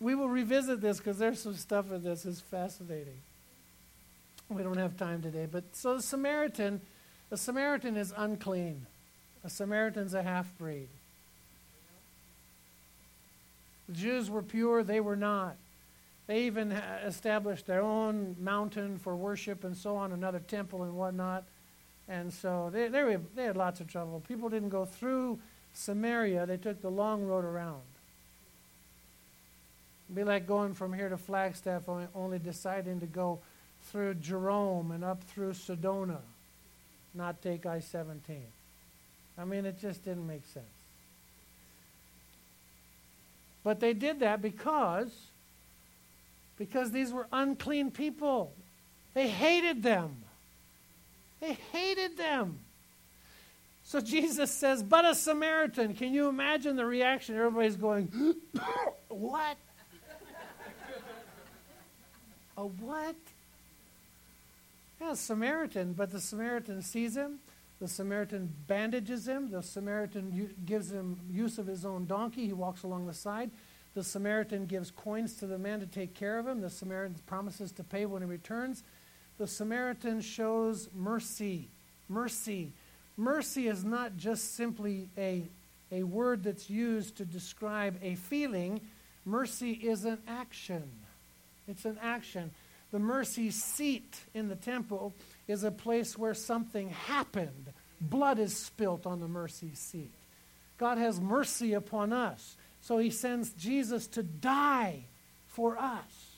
We 0.00 0.14
will 0.14 0.28
revisit 0.28 0.80
this 0.80 0.98
because 0.98 1.18
there's 1.18 1.40
some 1.40 1.54
stuff 1.54 1.90
in 1.92 2.02
this 2.02 2.24
is 2.24 2.40
fascinating. 2.40 3.20
We 4.48 4.62
don't 4.62 4.76
have 4.76 4.96
time 4.96 5.22
today, 5.22 5.46
but 5.50 5.64
so 5.72 5.96
the 5.96 6.02
Samaritan 6.02 6.80
a 7.30 7.36
Samaritan 7.36 7.96
is 7.96 8.12
unclean. 8.16 8.86
A 9.44 9.50
Samaritan's 9.50 10.14
a 10.14 10.22
half 10.22 10.56
breed. 10.58 10.88
The 13.88 13.94
Jews 13.94 14.30
were 14.30 14.42
pure, 14.42 14.82
they 14.82 15.00
were 15.00 15.16
not. 15.16 15.56
They 16.26 16.44
even 16.44 16.72
established 16.72 17.66
their 17.66 17.82
own 17.82 18.36
mountain 18.40 18.98
for 18.98 19.14
worship 19.14 19.64
and 19.64 19.76
so 19.76 19.96
on, 19.96 20.12
another 20.12 20.38
temple 20.38 20.82
and 20.82 20.96
whatnot. 20.96 21.44
And 22.08 22.32
so 22.32 22.70
they, 22.72 22.88
they, 22.88 23.02
were, 23.02 23.20
they 23.34 23.44
had 23.44 23.56
lots 23.56 23.80
of 23.80 23.88
trouble. 23.88 24.22
People 24.26 24.48
didn't 24.48 24.70
go 24.70 24.86
through 24.86 25.38
Samaria, 25.74 26.46
they 26.46 26.56
took 26.56 26.80
the 26.80 26.90
long 26.90 27.24
road 27.26 27.44
around. 27.44 27.82
It'd 30.06 30.16
be 30.16 30.24
like 30.24 30.46
going 30.46 30.74
from 30.74 30.92
here 30.92 31.08
to 31.08 31.16
Flagstaff, 31.16 31.88
only, 31.88 32.06
only 32.14 32.38
deciding 32.38 33.00
to 33.00 33.06
go 33.06 33.40
through 33.82 34.14
Jerome 34.14 34.92
and 34.92 35.02
up 35.02 35.22
through 35.24 35.52
Sedona 35.52 36.20
not 37.14 37.42
take 37.42 37.66
I 37.66 37.80
17. 37.80 38.42
I 39.38 39.44
mean, 39.44 39.66
it 39.66 39.80
just 39.80 40.04
didn't 40.04 40.26
make 40.26 40.44
sense. 40.46 40.66
But 43.62 43.80
they 43.80 43.94
did 43.94 44.20
that 44.20 44.42
because 44.42 45.10
because 46.56 46.92
these 46.92 47.12
were 47.12 47.26
unclean 47.32 47.90
people. 47.90 48.52
They 49.14 49.28
hated 49.28 49.82
them. 49.82 50.16
They 51.40 51.54
hated 51.72 52.16
them. 52.16 52.60
So 53.82 54.00
Jesus 54.00 54.50
says, 54.50 54.82
but 54.82 55.04
a 55.04 55.14
Samaritan. 55.14 55.94
Can 55.94 56.14
you 56.14 56.28
imagine 56.28 56.76
the 56.76 56.86
reaction? 56.86 57.36
Everybody's 57.36 57.76
going, 57.76 58.34
what? 59.08 59.56
a 62.56 62.66
what? 62.66 63.16
Yeah, 65.00 65.14
Samaritan, 65.14 65.92
but 65.92 66.10
the 66.10 66.20
Samaritan 66.20 66.82
sees 66.82 67.16
him. 67.16 67.40
The 67.80 67.88
Samaritan 67.88 68.52
bandages 68.66 69.26
him. 69.26 69.50
The 69.50 69.62
Samaritan 69.62 70.54
gives 70.64 70.92
him 70.92 71.20
use 71.30 71.58
of 71.58 71.66
his 71.66 71.84
own 71.84 72.06
donkey. 72.06 72.46
He 72.46 72.52
walks 72.52 72.82
along 72.82 73.06
the 73.06 73.14
side. 73.14 73.50
The 73.94 74.04
Samaritan 74.04 74.66
gives 74.66 74.90
coins 74.90 75.34
to 75.34 75.46
the 75.46 75.58
man 75.58 75.80
to 75.80 75.86
take 75.86 76.14
care 76.14 76.38
of 76.38 76.46
him. 76.46 76.60
The 76.60 76.70
Samaritan 76.70 77.16
promises 77.26 77.72
to 77.72 77.84
pay 77.84 78.06
when 78.06 78.22
he 78.22 78.28
returns. 78.28 78.82
The 79.38 79.46
Samaritan 79.46 80.20
shows 80.20 80.88
mercy. 80.94 81.68
Mercy. 82.08 82.72
Mercy 83.16 83.68
is 83.68 83.84
not 83.84 84.16
just 84.16 84.54
simply 84.56 85.08
a, 85.16 85.44
a 85.92 86.02
word 86.02 86.42
that's 86.42 86.68
used 86.68 87.16
to 87.16 87.24
describe 87.24 87.96
a 88.02 88.16
feeling, 88.16 88.80
mercy 89.24 89.72
is 89.72 90.04
an 90.04 90.18
action. 90.26 90.90
It's 91.68 91.84
an 91.84 91.98
action. 92.02 92.50
The 92.94 93.00
mercy 93.00 93.50
seat 93.50 94.20
in 94.34 94.46
the 94.46 94.54
temple 94.54 95.14
is 95.48 95.64
a 95.64 95.72
place 95.72 96.16
where 96.16 96.32
something 96.32 96.90
happened. 96.90 97.72
Blood 98.00 98.38
is 98.38 98.56
spilt 98.56 99.04
on 99.04 99.18
the 99.18 99.26
mercy 99.26 99.74
seat. 99.74 100.12
God 100.78 100.98
has 100.98 101.20
mercy 101.20 101.72
upon 101.72 102.12
us. 102.12 102.54
So 102.82 102.98
he 102.98 103.10
sends 103.10 103.50
Jesus 103.54 104.06
to 104.06 104.22
die 104.22 105.06
for 105.48 105.76
us. 105.76 106.36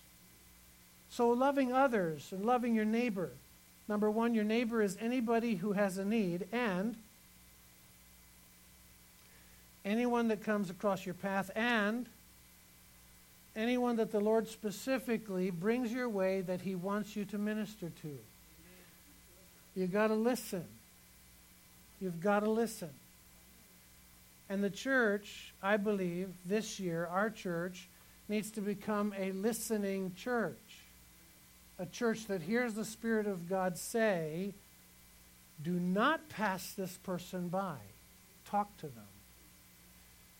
So 1.10 1.28
loving 1.28 1.74
others 1.74 2.32
and 2.32 2.46
loving 2.46 2.74
your 2.74 2.86
neighbor. 2.86 3.32
Number 3.86 4.10
one, 4.10 4.34
your 4.34 4.44
neighbor 4.44 4.80
is 4.80 4.96
anybody 4.98 5.56
who 5.56 5.72
has 5.72 5.98
a 5.98 6.06
need, 6.06 6.46
and 6.52 6.96
anyone 9.84 10.28
that 10.28 10.42
comes 10.42 10.70
across 10.70 11.04
your 11.04 11.16
path, 11.16 11.50
and 11.54 12.06
anyone 13.56 13.96
that 13.96 14.12
the 14.12 14.20
Lord 14.20 14.46
specifically 14.46 15.50
brings 15.50 15.92
your 15.92 16.08
way 16.08 16.42
that 16.42 16.60
He 16.60 16.74
wants 16.74 17.16
you 17.16 17.24
to 17.26 17.38
minister 17.38 17.90
to. 18.02 18.18
You've 19.74 19.92
got 19.92 20.08
to 20.08 20.14
listen. 20.14 20.64
You've 22.00 22.20
got 22.20 22.40
to 22.40 22.50
listen. 22.50 22.90
And 24.48 24.62
the 24.62 24.70
church, 24.70 25.52
I 25.62 25.76
believe, 25.76 26.28
this 26.44 26.78
year, 26.78 27.08
our 27.10 27.30
church, 27.30 27.88
needs 28.28 28.50
to 28.52 28.60
become 28.60 29.14
a 29.18 29.32
listening 29.32 30.12
church. 30.16 30.54
A 31.78 31.86
church 31.86 32.26
that 32.26 32.42
hears 32.42 32.74
the 32.74 32.84
Spirit 32.84 33.26
of 33.26 33.48
God 33.48 33.76
say, 33.76 34.54
do 35.62 35.72
not 35.72 36.28
pass 36.28 36.72
this 36.72 36.96
person 36.98 37.48
by. 37.48 37.76
Talk 38.48 38.76
to 38.78 38.86
them. 38.86 39.04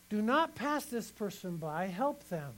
Do 0.09 0.23
not 0.23 0.55
pass 0.55 0.85
this 0.85 1.11
person 1.11 1.57
by. 1.57 1.87
Help 1.87 2.29
them. 2.29 2.53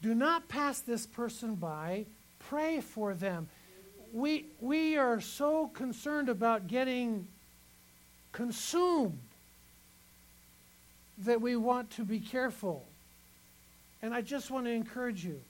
Do 0.00 0.14
not 0.14 0.48
pass 0.48 0.80
this 0.80 1.06
person 1.06 1.54
by. 1.56 2.06
Pray 2.38 2.80
for 2.80 3.14
them. 3.14 3.48
We, 4.12 4.46
we 4.60 4.96
are 4.96 5.20
so 5.20 5.66
concerned 5.68 6.28
about 6.28 6.66
getting 6.66 7.28
consumed 8.32 9.18
that 11.18 11.40
we 11.40 11.56
want 11.56 11.90
to 11.90 12.04
be 12.04 12.20
careful. 12.20 12.86
And 14.00 14.14
I 14.14 14.20
just 14.20 14.50
want 14.50 14.66
to 14.66 14.70
encourage 14.70 15.24
you 15.24 15.40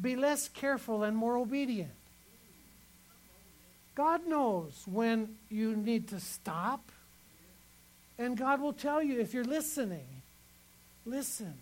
be 0.00 0.16
less 0.16 0.48
careful 0.48 1.04
and 1.04 1.16
more 1.16 1.36
obedient. 1.36 1.92
God 3.94 4.26
knows 4.26 4.82
when 4.86 5.36
you 5.48 5.76
need 5.76 6.08
to 6.08 6.18
stop. 6.18 6.90
And 8.18 8.36
God 8.36 8.60
will 8.60 8.72
tell 8.72 9.02
you 9.02 9.20
if 9.20 9.34
you're 9.34 9.44
listening. 9.44 10.06
Listen. 11.04 11.54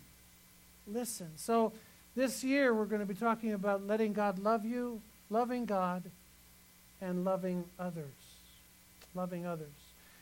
Listen. 0.87 1.31
So 1.37 1.73
this 2.15 2.43
year 2.43 2.75
we're 2.75 2.87
going 2.87 3.01
to 3.01 3.07
be 3.07 3.15
talking 3.15 3.53
about 3.53 3.87
letting 3.87 4.13
God 4.13 4.39
love 4.39 4.65
you, 4.65 5.01
loving 5.31 5.65
God, 5.65 6.03
and 7.01 7.25
loving 7.25 7.65
others. 7.79 8.05
Loving 9.15 9.47
others. 9.47 9.69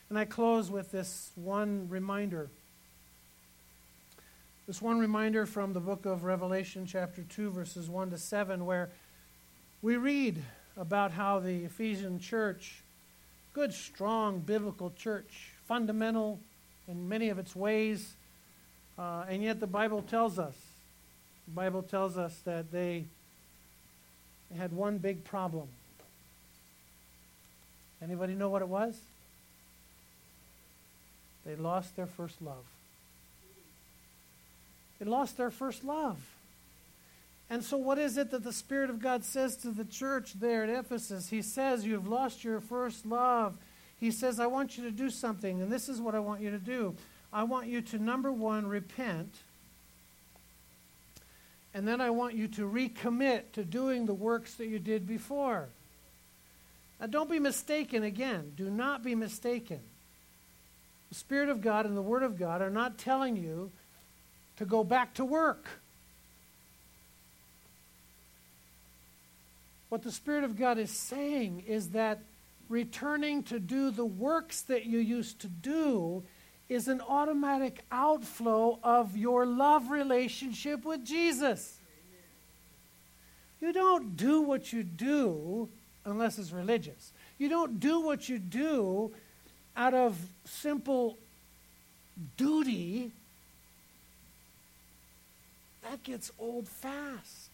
And 0.09 0.19
I 0.19 0.25
close 0.25 0.71
with 0.71 0.91
this 0.91 1.31
one 1.37 1.89
reminder. 1.89 2.49
This 4.67 4.83
one 4.83 4.99
reminder 4.99 5.47
from 5.47 5.73
the 5.73 5.81
book 5.81 6.07
of 6.07 6.25
Revelation, 6.25 6.87
chapter 6.87 7.23
2, 7.23 7.51
verses 7.51 7.89
1 7.89 8.11
to 8.11 8.19
7, 8.19 8.65
where 8.65 8.91
we 9.83 9.97
read 9.97 10.43
about 10.77 11.11
how 11.11 11.41
the 11.41 11.65
Ephesian 11.65 12.21
church, 12.21 12.83
good, 13.53 13.73
strong, 13.73 14.41
biblical 14.41 14.91
church, 14.91 15.53
fundamental 15.67 16.39
in 16.87 17.09
many 17.09 17.31
of 17.31 17.39
its 17.39 17.57
ways, 17.57 18.15
uh, 19.01 19.25
and 19.31 19.43
yet 19.43 19.61
the 19.61 19.67
Bible 19.67 20.03
tells 20.03 20.39
us, 20.39 20.55
the 21.49 21.55
Bible 21.55 21.83
tells 21.83 22.19
us 22.19 22.39
that 22.45 22.71
they 22.71 23.07
had 24.55 24.75
one 24.75 24.99
big 24.99 25.25
problem. 25.25 25.69
Anybody 28.03 28.35
know 28.35 28.51
what 28.51 28.61
it 28.61 28.69
was? 28.69 29.01
They 31.47 31.57
lost 31.57 31.97
their 31.97 32.07
first 32.07 32.43
love. 32.43 32.67
They 34.99 35.07
lost 35.07 35.39
their 35.39 35.51
first 35.51 35.83
love. 35.83 36.19
And 37.49 37.65
so, 37.65 37.79
what 37.79 37.99
is 37.99 38.19
it 38.19 38.31
that 38.33 38.45
the 38.45 38.53
Spirit 38.53 38.91
of 38.91 39.01
God 39.01 39.25
says 39.25 39.57
to 39.59 39.71
the 39.71 39.87
church 39.87 40.35
there 40.35 40.63
at 40.65 40.69
Ephesus? 40.69 41.31
He 41.31 41.41
says, 41.41 41.87
You've 41.87 42.07
lost 42.07 42.45
your 42.45 42.61
first 42.61 43.07
love. 43.07 43.57
He 43.99 44.11
says, 44.11 44.39
I 44.39 44.47
want 44.47 44.77
you 44.77 44.85
to 44.85 44.91
do 44.91 45.09
something, 45.09 45.63
and 45.63 45.73
this 45.73 45.89
is 45.89 46.01
what 46.01 46.15
I 46.15 46.21
want 46.21 46.43
you 46.43 46.51
to 46.51 46.59
do. 46.59 46.95
I 47.33 47.45
want 47.45 47.69
you 47.69 47.81
to, 47.83 47.99
number 47.99 48.33
one, 48.33 48.67
repent. 48.67 49.35
And 51.73 51.87
then 51.87 52.01
I 52.01 52.11
want 52.11 52.35
you 52.35 52.49
to 52.49 52.63
recommit 52.63 53.53
to 53.53 53.65
doing 53.65 54.07
the 54.07 54.15
works 54.15 54.55
that 54.55 54.67
you 54.67 54.79
did 54.79 55.07
before. 55.07 55.69
Now, 57.01 57.07
don't 57.07 57.31
be 57.31 57.39
mistaken 57.39 58.03
again. 58.03 58.53
Do 58.57 58.69
not 58.69 59.05
be 59.05 59.15
mistaken. 59.15 59.81
The 61.09 61.15
Spirit 61.15 61.49
of 61.49 61.61
God 61.61 61.87
and 61.87 61.97
the 61.97 62.03
Word 62.03 62.23
of 62.23 62.39
God 62.39 62.63
are 62.63 62.71
not 62.71 62.99
telling 62.99 63.37
you 63.37 63.71
to 64.57 64.65
go 64.65 64.85
back 64.85 65.15
to 65.15 65.25
work. 65.25 65.67
What 69.89 70.03
the 70.03 70.13
Spirit 70.13 70.45
of 70.45 70.57
God 70.57 70.79
is 70.79 70.91
saying 70.91 71.65
is 71.67 71.91
that 71.91 72.21
returning 72.69 73.43
to 73.45 73.59
do 73.59 73.91
the 73.91 74.05
works 74.05 74.63
that 74.63 74.87
you 74.87 74.99
used 74.99 75.41
to 75.41 75.49
do 75.49 76.23
is 76.71 76.87
an 76.87 77.01
automatic 77.01 77.85
outflow 77.91 78.79
of 78.85 79.17
your 79.17 79.45
love 79.45 79.91
relationship 79.91 80.85
with 80.85 81.05
Jesus. 81.05 81.79
You 83.61 83.73
don't 83.73 84.17
do 84.17 84.41
what 84.41 84.73
you 84.73 84.85
do 84.85 85.69
unless 86.05 86.39
it's 86.39 86.53
religious. 86.53 87.13
You 87.39 87.49
don't 87.49 87.81
do 87.81 88.01
what 88.01 88.29
you 88.29 88.39
do 88.39 89.13
out 89.77 89.95
of 89.95 90.17
simple 90.45 91.19
duty. 92.37 93.11
That 95.83 96.05
gets 96.05 96.31
old 96.39 96.69
fast. 96.69 97.51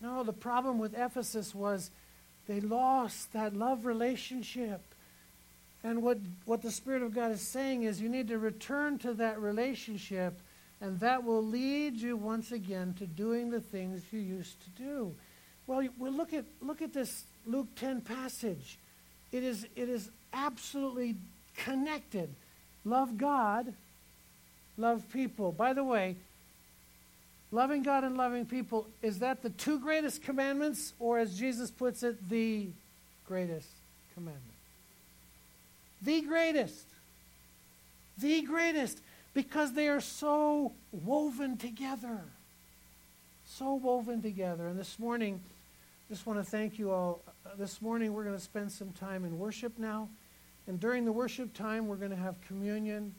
No, 0.00 0.22
the 0.22 0.32
problem 0.32 0.78
with 0.78 0.94
Ephesus 0.96 1.54
was 1.54 1.90
they 2.46 2.60
lost 2.60 3.32
that 3.32 3.56
love 3.56 3.84
relationship. 3.84 4.80
And 5.82 6.02
what, 6.02 6.18
what 6.44 6.62
the 6.62 6.70
Spirit 6.70 7.02
of 7.02 7.14
God 7.14 7.30
is 7.30 7.40
saying 7.40 7.84
is 7.84 8.00
you 8.00 8.08
need 8.08 8.28
to 8.28 8.38
return 8.38 8.98
to 8.98 9.14
that 9.14 9.40
relationship, 9.40 10.38
and 10.80 11.00
that 11.00 11.24
will 11.24 11.42
lead 11.42 11.96
you 11.96 12.16
once 12.16 12.52
again 12.52 12.94
to 12.98 13.06
doing 13.06 13.50
the 13.50 13.60
things 13.60 14.02
you 14.10 14.20
used 14.20 14.62
to 14.62 14.70
do. 14.82 15.14
Well, 15.66 15.86
well 15.98 16.12
look, 16.12 16.34
at, 16.34 16.44
look 16.60 16.82
at 16.82 16.92
this 16.92 17.24
Luke 17.46 17.68
10 17.76 18.02
passage. 18.02 18.78
It 19.32 19.42
is, 19.42 19.66
it 19.74 19.88
is 19.88 20.10
absolutely 20.32 21.16
connected. 21.56 22.28
Love 22.84 23.16
God, 23.16 23.72
love 24.76 25.04
people. 25.12 25.52
By 25.52 25.72
the 25.72 25.84
way, 25.84 26.16
loving 27.50 27.82
God 27.82 28.04
and 28.04 28.16
loving 28.16 28.44
people, 28.44 28.86
is 29.02 29.20
that 29.20 29.42
the 29.42 29.50
two 29.50 29.78
greatest 29.78 30.22
commandments, 30.22 30.92
or 30.98 31.18
as 31.18 31.38
Jesus 31.38 31.70
puts 31.70 32.02
it, 32.02 32.28
the 32.28 32.68
greatest 33.26 33.68
commandment? 34.14 34.49
The 36.02 36.22
greatest. 36.22 36.86
The 38.18 38.42
greatest. 38.42 39.00
Because 39.34 39.72
they 39.72 39.88
are 39.88 40.00
so 40.00 40.72
woven 40.92 41.56
together. 41.56 42.20
So 43.46 43.74
woven 43.74 44.22
together. 44.22 44.68
And 44.68 44.78
this 44.78 44.98
morning, 44.98 45.40
just 46.08 46.26
want 46.26 46.38
to 46.38 46.44
thank 46.44 46.78
you 46.78 46.90
all. 46.90 47.20
Uh, 47.46 47.50
this 47.58 47.80
morning, 47.80 48.12
we're 48.12 48.24
going 48.24 48.36
to 48.36 48.42
spend 48.42 48.72
some 48.72 48.92
time 48.92 49.24
in 49.24 49.38
worship 49.38 49.78
now. 49.78 50.08
And 50.66 50.80
during 50.80 51.04
the 51.04 51.12
worship 51.12 51.54
time, 51.54 51.86
we're 51.86 51.96
going 51.96 52.10
to 52.10 52.16
have 52.16 52.40
communion. 52.40 53.14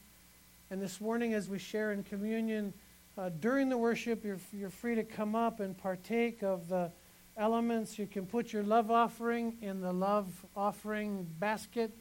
And 0.69 0.81
this 0.81 1.01
morning, 1.01 1.33
as 1.33 1.49
we 1.49 1.59
share 1.59 1.91
in 1.91 2.03
communion, 2.03 2.73
uh, 3.17 3.29
during 3.39 3.69
the 3.69 3.77
worship, 3.77 4.23
you're, 4.23 4.39
you're 4.53 4.69
free 4.69 4.95
to 4.95 5.03
come 5.03 5.35
up 5.35 5.59
and 5.59 5.77
partake 5.77 6.43
of 6.43 6.69
the 6.69 6.91
elements. 7.37 7.99
You 7.99 8.07
can 8.07 8.25
put 8.25 8.53
your 8.53 8.63
love 8.63 8.89
offering 8.89 9.57
in 9.61 9.81
the 9.81 9.91
love 9.91 10.27
offering 10.55 11.27
basket. 11.39 11.91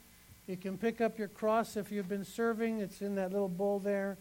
You 0.50 0.56
can 0.56 0.76
pick 0.76 1.00
up 1.00 1.16
your 1.16 1.28
cross 1.28 1.76
if 1.76 1.92
you've 1.92 2.08
been 2.08 2.24
serving, 2.24 2.80
it's 2.80 3.02
in 3.02 3.14
that 3.14 3.30
little 3.30 3.48
bowl 3.48 3.78
there. 3.78 4.18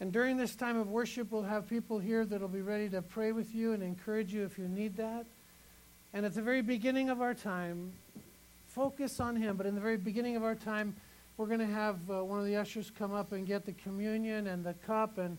And 0.00 0.10
during 0.10 0.38
this 0.38 0.56
time 0.56 0.78
of 0.78 0.88
worship, 0.88 1.30
we'll 1.30 1.42
have 1.42 1.68
people 1.68 1.98
here 1.98 2.24
that'll 2.24 2.48
be 2.48 2.62
ready 2.62 2.88
to 2.88 3.02
pray 3.02 3.32
with 3.32 3.54
you 3.54 3.74
and 3.74 3.82
encourage 3.82 4.32
you 4.32 4.42
if 4.42 4.56
you 4.56 4.68
need 4.68 4.96
that. 4.96 5.26
And 6.14 6.24
at 6.24 6.32
the 6.32 6.40
very 6.40 6.62
beginning 6.62 7.10
of 7.10 7.20
our 7.20 7.34
time, 7.34 7.92
focus 8.68 9.20
on 9.20 9.36
Him. 9.36 9.58
But 9.58 9.66
in 9.66 9.74
the 9.74 9.80
very 9.82 9.98
beginning 9.98 10.34
of 10.34 10.42
our 10.42 10.54
time, 10.54 10.96
we're 11.36 11.44
going 11.44 11.60
to 11.60 11.66
have 11.66 11.98
uh, 12.10 12.24
one 12.24 12.38
of 12.38 12.46
the 12.46 12.56
ushers 12.56 12.90
come 12.98 13.12
up 13.12 13.32
and 13.32 13.46
get 13.46 13.66
the 13.66 13.72
communion 13.72 14.46
and 14.46 14.64
the 14.64 14.72
cup 14.86 15.18
and 15.18 15.36